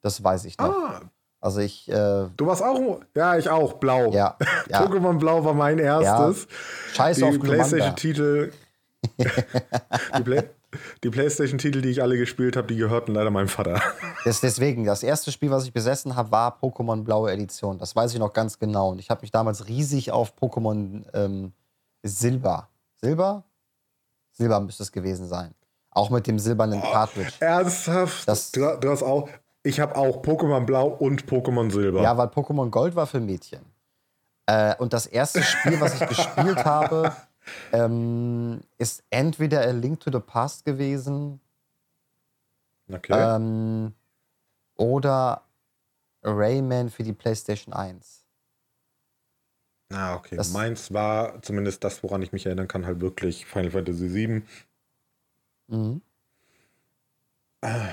[0.00, 0.74] Das weiß ich noch.
[0.74, 1.00] Ah.
[1.42, 1.88] Also ich.
[1.88, 3.00] Äh, du warst auch.
[3.16, 3.74] Ja, ich auch.
[3.74, 4.12] Blau.
[4.12, 4.36] Ja.
[4.70, 4.86] ja.
[4.86, 6.44] Pokémon Blau war mein erstes.
[6.44, 6.94] Ja.
[6.94, 8.52] Scheiß die auf PlayStation-Titel.
[9.18, 10.44] die, Play
[11.02, 13.82] die PlayStation-Titel, die ich alle gespielt habe, die gehörten leider meinem Vater.
[14.24, 17.76] Das, deswegen, das erste Spiel, was ich besessen habe, war Pokémon Blaue Edition.
[17.76, 18.90] Das weiß ich noch ganz genau.
[18.90, 21.52] Und ich habe mich damals riesig auf Pokémon ähm,
[22.04, 22.68] Silber.
[23.00, 23.42] Silber?
[24.30, 25.56] Silber müsste es gewesen sein.
[25.90, 27.32] Auch mit dem silbernen oh, Cartridge.
[27.40, 28.28] Ernsthaft?
[28.28, 29.28] Das, du, du hast auch.
[29.62, 32.02] Ich habe auch Pokémon Blau und Pokémon Silber.
[32.02, 33.64] Ja, weil Pokémon Gold war für Mädchen.
[34.46, 37.14] Äh, und das erste Spiel, was ich gespielt habe,
[37.72, 41.40] ähm, ist entweder A Link to the Past gewesen
[42.92, 43.36] okay.
[43.36, 43.94] ähm,
[44.76, 45.42] oder
[46.22, 48.24] Rayman für die PlayStation 1.
[49.92, 50.36] Ah, okay.
[50.36, 54.42] Das Meins war zumindest das, woran ich mich erinnern kann, halt wirklich Final Fantasy VII.
[55.68, 56.00] Mhm.
[57.60, 57.88] Ah,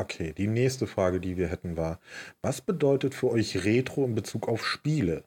[0.00, 2.00] okay, die nächste Frage, die wir hätten, war:
[2.42, 5.24] Was bedeutet für euch Retro in Bezug auf Spiele?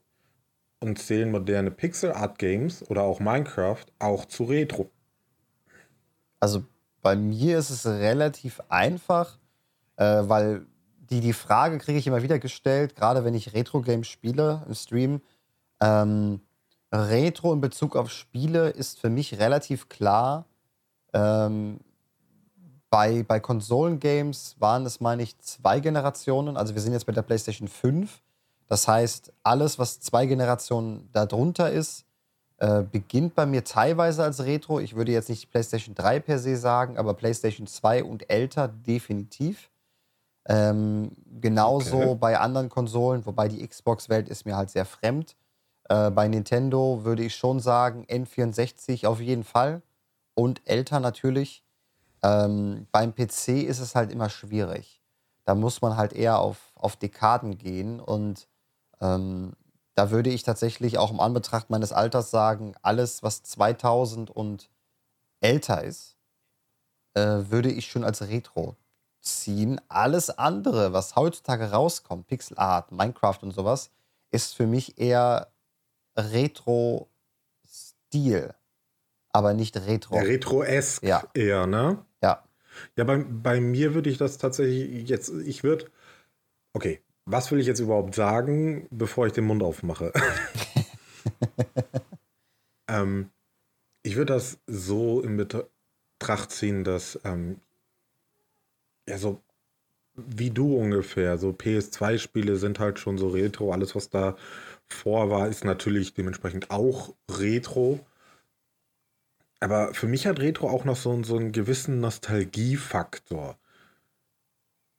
[0.82, 4.89] und zählen moderne Pixel Art Games oder auch Minecraft auch zu Retro?
[6.39, 6.63] Also
[7.01, 9.38] bei mir ist es relativ einfach,
[9.95, 10.65] äh, weil
[11.09, 15.22] die, die Frage kriege ich immer wieder gestellt, gerade wenn ich Retro-Games spiele im Stream.
[15.80, 16.41] Ähm,
[16.91, 20.45] Retro in Bezug auf Spiele ist für mich relativ klar.
[21.13, 21.80] Ähm,
[22.92, 26.56] bei, bei Konsolen-Games waren es, meine ich, zwei Generationen.
[26.56, 28.22] Also wir sind jetzt bei der PlayStation 5
[28.72, 32.06] das heißt, alles, was zwei Generationen darunter ist,
[32.56, 34.80] äh, beginnt bei mir teilweise als Retro.
[34.80, 39.70] Ich würde jetzt nicht PlayStation 3 per se sagen, aber PlayStation 2 und älter definitiv.
[40.46, 41.12] Ähm,
[41.42, 42.18] genauso okay.
[42.18, 45.36] bei anderen Konsolen, wobei die Xbox-Welt ist mir halt sehr fremd.
[45.89, 49.82] Äh, bei Nintendo würde ich schon sagen, N64 auf jeden Fall
[50.34, 51.62] und älter natürlich.
[52.24, 55.01] Ähm, beim PC ist es halt immer schwierig.
[55.45, 58.47] Da muss man halt eher auf, auf Dekaden gehen und
[58.99, 59.53] ähm,
[59.95, 64.69] da würde ich tatsächlich auch im Anbetracht meines Alters sagen, alles, was 2000 und
[65.41, 66.15] älter ist,
[67.13, 68.76] äh, würde ich schon als Retro
[69.19, 69.82] ziehen.
[69.89, 73.91] Alles andere, was heutzutage rauskommt, Pixel Art, Minecraft und sowas,
[74.32, 75.51] ist für mich eher
[76.15, 77.09] Retro-Stil,
[79.34, 80.17] aber nicht Retro.
[80.17, 81.23] Retro-esk ja.
[81.34, 82.05] eher, ne?
[82.21, 82.43] Ja.
[82.95, 85.86] Ja, bei, bei mir würde ich das tatsächlich jetzt, ich würde,
[86.73, 90.11] okay, was will ich jetzt überhaupt sagen, bevor ich den Mund aufmache?
[92.88, 93.29] ähm,
[94.03, 97.59] ich würde das so in Betracht ziehen, dass ähm,
[99.07, 99.41] ja so
[100.15, 101.38] wie du ungefähr.
[101.38, 103.71] So PS2-Spiele sind halt schon so Retro.
[103.71, 104.36] Alles, was da
[104.88, 107.99] vor war, ist natürlich dementsprechend auch Retro.
[109.62, 113.57] Aber für mich hat Retro auch noch so, so einen gewissen Nostalgiefaktor.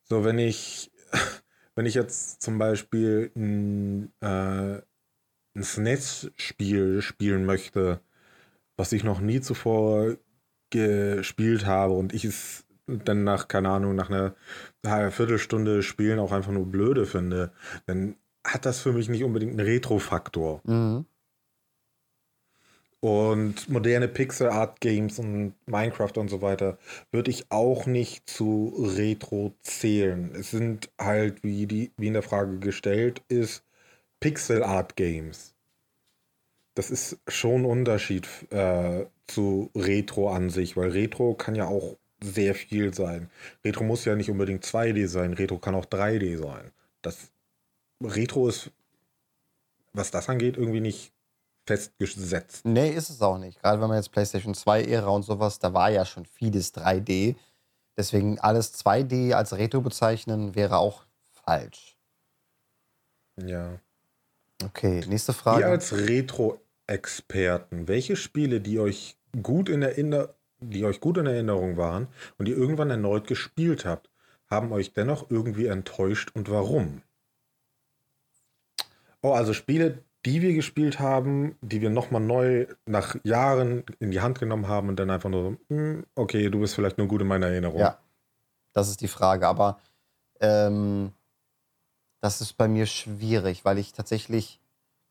[0.04, 0.90] So, wenn ich,
[1.74, 4.80] wenn ich jetzt zum Beispiel ein, äh,
[5.54, 8.00] ein SNES-Spiel spielen möchte,
[8.76, 10.16] was ich noch nie zuvor
[10.70, 16.52] gespielt habe und ich es dann nach, keine Ahnung, nach einer Viertelstunde Spielen auch einfach
[16.52, 17.52] nur blöde finde,
[17.86, 20.60] dann hat das für mich nicht unbedingt einen Retro-Faktor.
[20.64, 21.04] Mhm.
[23.04, 26.78] Und moderne Pixel-Art-Games und Minecraft und so weiter
[27.10, 30.32] würde ich auch nicht zu Retro zählen.
[30.36, 33.64] Es sind halt, wie, die, wie in der Frage gestellt ist,
[34.20, 35.56] Pixel-Art-Games.
[36.76, 41.96] Das ist schon ein Unterschied äh, zu Retro an sich, weil Retro kann ja auch
[42.22, 43.30] sehr viel sein.
[43.64, 46.70] Retro muss ja nicht unbedingt 2D sein, Retro kann auch 3D sein.
[47.02, 47.32] Das
[48.00, 48.70] Retro ist,
[49.92, 51.11] was das angeht, irgendwie nicht
[51.66, 52.64] festgesetzt.
[52.64, 53.60] Nee, ist es auch nicht.
[53.60, 57.36] Gerade wenn man jetzt PlayStation 2-Ära und sowas, da war ja schon vieles 3D.
[57.96, 61.96] Deswegen alles 2D als Retro bezeichnen wäre auch falsch.
[63.36, 63.78] Ja.
[64.64, 65.62] Okay, nächste Frage.
[65.62, 70.28] Ihr als Retro-Experten, welche Spiele, die euch gut in Erinnerung
[70.62, 72.08] die euch gut in Erinnerung waren
[72.38, 74.10] und die irgendwann erneut gespielt habt,
[74.48, 77.02] haben euch dennoch irgendwie enttäuscht und warum?
[79.22, 84.20] Oh, also Spiele, die wir gespielt haben, die wir nochmal neu nach Jahren in die
[84.20, 87.22] Hand genommen haben und dann einfach nur so, hm, okay, du bist vielleicht nur gut
[87.22, 87.80] in meiner Erinnerung.
[87.80, 87.98] Ja,
[88.72, 89.48] das ist die Frage.
[89.48, 89.78] Aber
[90.40, 91.12] ähm,
[92.20, 94.60] das ist bei mir schwierig, weil ich tatsächlich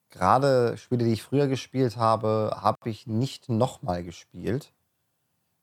[0.09, 4.71] gerade Spiele, die ich früher gespielt habe, habe ich nicht nochmal gespielt.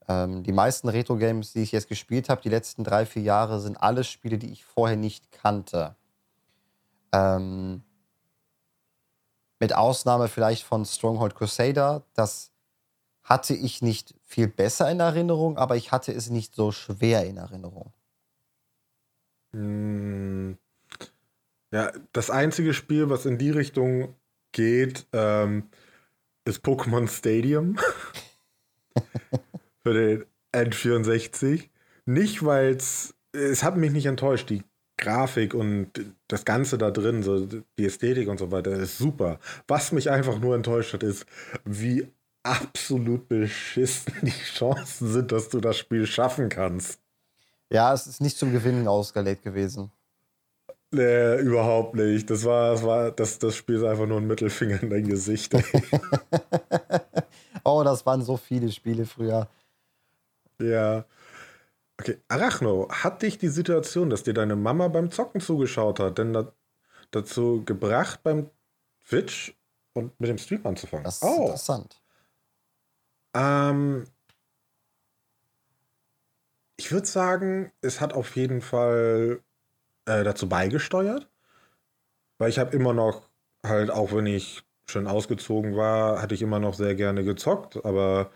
[0.09, 3.77] Ähm, die meisten Retro-Games, die ich jetzt gespielt habe, die letzten drei, vier Jahre, sind
[3.77, 5.97] alles Spiele, die ich vorher nicht kannte.
[7.13, 7.83] Ähm,
[9.61, 12.05] mit Ausnahme vielleicht von Stronghold Crusader.
[12.15, 12.53] Das
[13.23, 17.37] hatte ich nicht viel besser in Erinnerung, aber ich hatte es nicht so schwer in
[17.37, 17.93] Erinnerung.
[19.53, 20.59] Hm.
[21.71, 24.15] Ja, das einzige Spiel, was in die Richtung
[24.53, 25.69] geht, ähm,
[26.45, 27.79] ist Pokémon Stadium.
[29.83, 31.69] Für den N64.
[32.07, 33.15] Nicht, weil es.
[33.33, 34.49] Es hat mich nicht enttäuscht.
[34.49, 34.65] Die
[34.99, 35.91] Grafik und
[36.27, 39.39] das Ganze da drin, so die Ästhetik und so weiter, ist super.
[39.67, 41.25] Was mich einfach nur enttäuscht hat, ist,
[41.65, 42.09] wie
[42.43, 47.01] absolut beschissen die Chancen sind, dass du das Spiel schaffen kannst.
[47.71, 49.91] Ja, es ist nicht zum Gewinnen ausgelegt gewesen.
[50.91, 52.31] Nee, überhaupt nicht.
[52.31, 55.55] Das war, das war, das, das Spiel ist einfach nur ein Mittelfinger in dein Gesicht.
[57.65, 59.49] oh, das waren so viele Spiele früher.
[60.61, 61.05] Ja.
[62.01, 66.33] Okay, Arachno, hat dich die Situation, dass dir deine Mama beim Zocken zugeschaut hat, denn
[66.33, 66.53] da,
[67.11, 68.51] dazu gebracht, beim
[69.05, 69.57] Twitch
[69.95, 71.05] und mit dem Stream anzufangen?
[71.05, 71.47] Das ist oh.
[71.47, 72.01] interessant.
[73.35, 74.05] Ähm,
[76.77, 79.43] ich würde sagen, es hat auf jeden Fall
[80.07, 81.29] äh, dazu beigesteuert,
[82.39, 83.29] weil ich habe immer noch
[83.67, 88.31] halt, auch wenn ich schon ausgezogen war, hatte ich immer noch sehr gerne gezockt, aber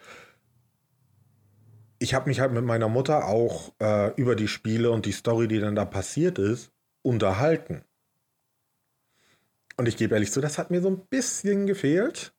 [2.03, 5.47] ich habe mich halt mit meiner Mutter auch äh, über die Spiele und die Story,
[5.47, 6.73] die dann da passiert ist,
[7.03, 7.85] unterhalten.
[9.77, 12.35] Und ich gebe ehrlich zu, das hat mir so ein bisschen gefehlt.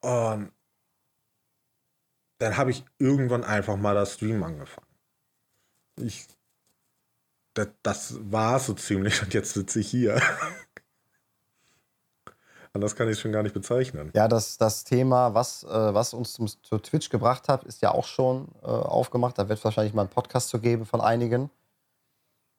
[0.00, 0.52] Und
[2.38, 4.88] dann habe ich irgendwann einfach mal das Stream angefangen.
[6.00, 6.26] Ich,
[7.52, 10.20] das, das war so ziemlich und jetzt sitze ich hier.
[12.74, 14.10] Anders kann ich es schon gar nicht bezeichnen.
[14.14, 17.92] Ja, das, das Thema, was, äh, was uns zum, zu Twitch gebracht hat, ist ja
[17.92, 19.38] auch schon äh, aufgemacht.
[19.38, 21.42] Da wird es wahrscheinlich mal einen Podcast zu geben von einigen.
[21.42, 21.50] Mhm.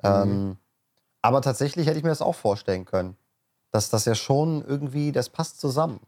[0.04, 0.58] Ähm,
[1.22, 3.18] aber tatsächlich hätte ich mir das auch vorstellen können.
[3.72, 6.00] Dass das ja schon irgendwie, das passt zusammen.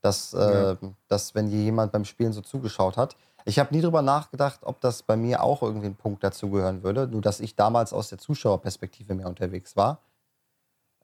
[0.00, 0.76] Dass, äh, ja.
[1.06, 3.16] dass wenn jemand beim Spielen so zugeschaut hat.
[3.44, 7.06] Ich habe nie drüber nachgedacht, ob das bei mir auch irgendwie ein Punkt dazugehören würde.
[7.06, 10.00] Nur, dass ich damals aus der Zuschauerperspektive mehr unterwegs war.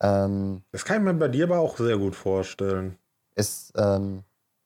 [0.02, 2.98] Ähm, das kann ich mir bei dir aber auch sehr gut vorstellen.
[3.34, 4.24] Ist, ähm,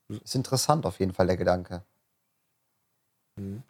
[0.09, 1.83] ist interessant auf jeden Fall der Gedanke.
[3.37, 3.63] Mhm.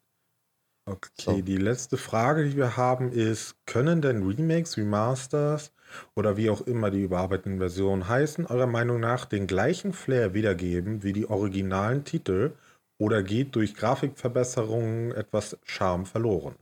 [0.89, 1.43] Okay, so.
[1.43, 5.73] die letzte Frage, die wir haben, ist: Können denn Remakes, Remasters
[6.15, 11.03] oder wie auch immer die überarbeiteten Versionen heißen, eurer Meinung nach den gleichen Flair wiedergeben
[11.03, 12.53] wie die originalen Titel
[12.99, 16.55] oder geht durch Grafikverbesserungen etwas Charme verloren?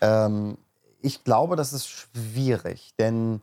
[0.00, 0.58] Ähm,
[1.00, 3.40] ich glaube, das ist schwierig, denn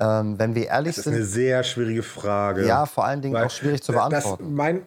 [0.00, 1.06] ähm, wenn wir ehrlich sind.
[1.06, 2.66] Das ist eine sehr schwierige Frage.
[2.66, 4.44] Ja, vor allen Dingen auch schwierig zu beantworten.
[4.44, 4.86] Das, mein,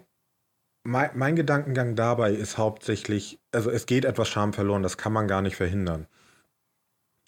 [0.83, 5.27] mein, mein, Gedankengang dabei ist hauptsächlich, also es geht etwas Charme verloren, das kann man
[5.27, 6.07] gar nicht verhindern.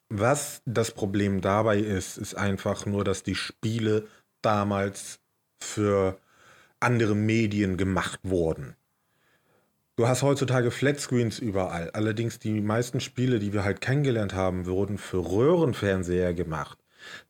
[0.09, 4.07] Was das Problem dabei ist, ist einfach nur, dass die Spiele
[4.41, 5.19] damals
[5.59, 6.19] für
[6.79, 8.75] andere Medien gemacht wurden.
[9.95, 11.89] Du hast heutzutage Flatscreens überall.
[11.91, 16.77] Allerdings die meisten Spiele, die wir halt kennengelernt haben, wurden für Röhrenfernseher gemacht,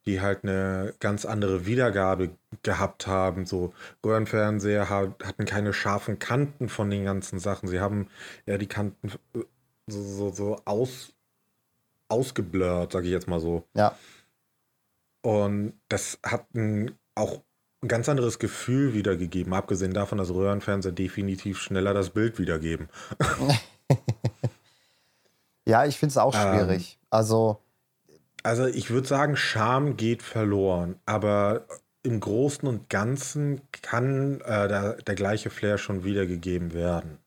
[0.06, 2.32] die halt eine ganz andere Wiedergabe
[2.64, 3.46] gehabt haben.
[3.46, 3.74] So
[4.06, 7.68] Röhrenfernseher hatten keine scharfen Kanten von den ganzen Sachen.
[7.68, 8.08] Sie haben
[8.46, 9.44] ja die Kanten äh,
[9.88, 11.14] so, so, so aus,
[12.08, 13.64] ausgeblurrt, sage ich jetzt mal so.
[13.74, 13.98] Ja.
[15.22, 17.42] Und das hat ein, auch
[17.82, 22.90] ein ganz anderes Gefühl wiedergegeben, abgesehen davon, dass Röhrenfernseher definitiv schneller das Bild wiedergeben.
[25.66, 26.98] ja, ich finde es auch schwierig.
[27.02, 27.62] Ähm, also.
[28.46, 31.66] Also ich würde sagen, Charme geht verloren, aber
[32.04, 37.18] im Großen und Ganzen kann äh, der, der gleiche Flair schon wiedergegeben werden.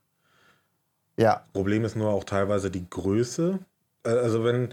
[1.17, 1.45] Ja.
[1.53, 3.59] Problem ist nur auch teilweise die Größe.
[4.05, 4.73] Äh, also wenn,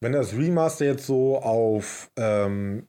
[0.00, 2.88] wenn das Remaster jetzt so auf ähm,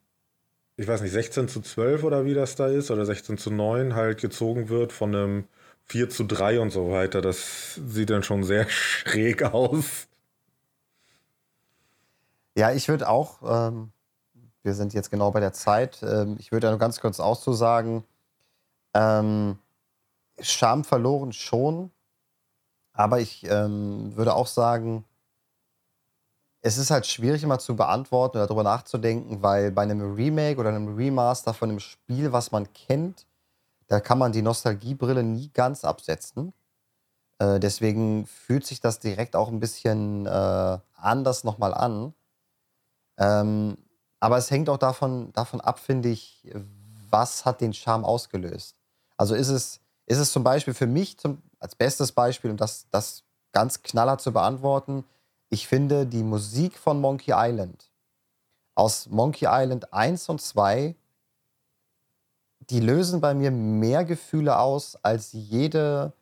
[0.78, 3.93] ich weiß nicht, 16 zu 12 oder wie das da ist, oder 16 zu 9
[3.93, 5.43] halt gezogen wird von einem
[5.86, 7.22] 4 zu 3 und so weiter.
[7.22, 10.07] Das sieht dann schon sehr schräg aus.
[12.58, 13.91] Ja, ich würde auch, ähm,
[14.64, 18.03] wir sind jetzt genau bei der Zeit, ähm, ich würde nur ganz kurz auszusagen,
[18.95, 19.60] ähm,
[20.41, 21.91] Scham verloren schon,
[22.93, 25.06] aber ich ähm, würde auch sagen,
[26.62, 30.70] es ist halt schwierig immer zu beantworten oder darüber nachzudenken, weil bei einem Remake oder
[30.70, 33.28] einem Remaster von einem Spiel, was man kennt,
[33.88, 36.53] da kann man die Nostalgiebrille nie ganz absetzen.
[37.39, 42.14] Äh, deswegen fühlt sich das direkt auch ein bisschen äh, anders nochmal an.
[43.18, 43.78] Ähm,
[44.20, 46.49] aber es hängt auch davon, davon ab, finde ich,
[47.09, 48.76] was hat den Charme ausgelöst.
[49.18, 52.88] Also ist es, ist es zum Beispiel für mich zum, als bestes Beispiel, um das,
[52.91, 55.05] das ganz knaller zu beantworten,
[55.49, 57.89] ich finde die Musik von Monkey Island
[58.76, 60.95] aus Monkey Island 1 und 2,
[62.70, 66.13] die lösen bei mir mehr Gefühle aus als jede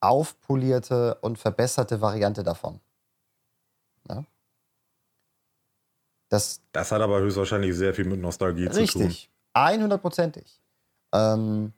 [0.00, 2.80] aufpolierte und verbesserte Variante davon.
[4.08, 4.24] Ja?
[6.28, 9.06] Das, das hat aber höchstwahrscheinlich sehr viel mit Nostalgie richtig, zu tun.
[9.06, 10.60] Richtig, 100%ig.
[11.12, 11.72] Ähm,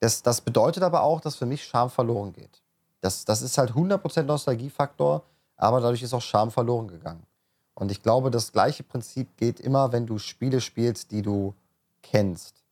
[0.00, 2.62] das, das bedeutet aber auch, dass für mich Charme verloren geht.
[3.00, 5.24] Das, das ist halt 100% Nostalgiefaktor
[5.56, 7.26] aber dadurch ist auch Charme verloren gegangen.
[7.74, 11.54] Und ich glaube, das gleiche Prinzip geht immer, wenn du Spiele spielst, die du
[12.02, 12.62] kennst,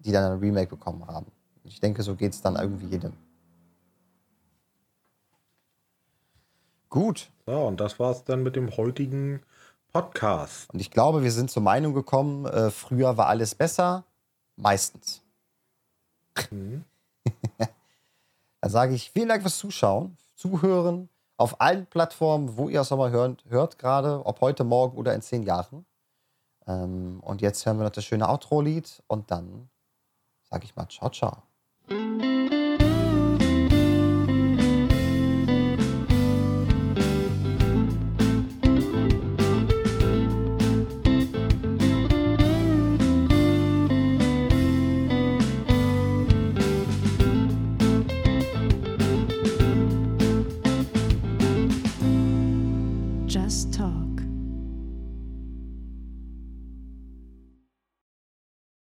[0.00, 1.26] die dann ein Remake bekommen haben.
[1.64, 3.12] Ich denke, so geht es dann irgendwie jedem.
[6.88, 7.30] Gut.
[7.46, 9.42] So, und das war es dann mit dem heutigen
[9.92, 10.72] Podcast.
[10.72, 14.04] Und ich glaube, wir sind zur Meinung gekommen, äh, früher war alles besser,
[14.56, 15.22] meistens.
[16.50, 16.84] Mhm.
[18.60, 23.10] dann sage ich vielen Dank fürs Zuschauen, Zuhören auf allen Plattformen, wo ihr es nochmal
[23.10, 25.84] hört, hört gerade, ob heute, morgen oder in zehn Jahren.
[26.66, 29.68] Ähm, und jetzt hören wir noch das schöne Outro-Lied und dann
[30.42, 31.51] sage ich mal ciao, ciao.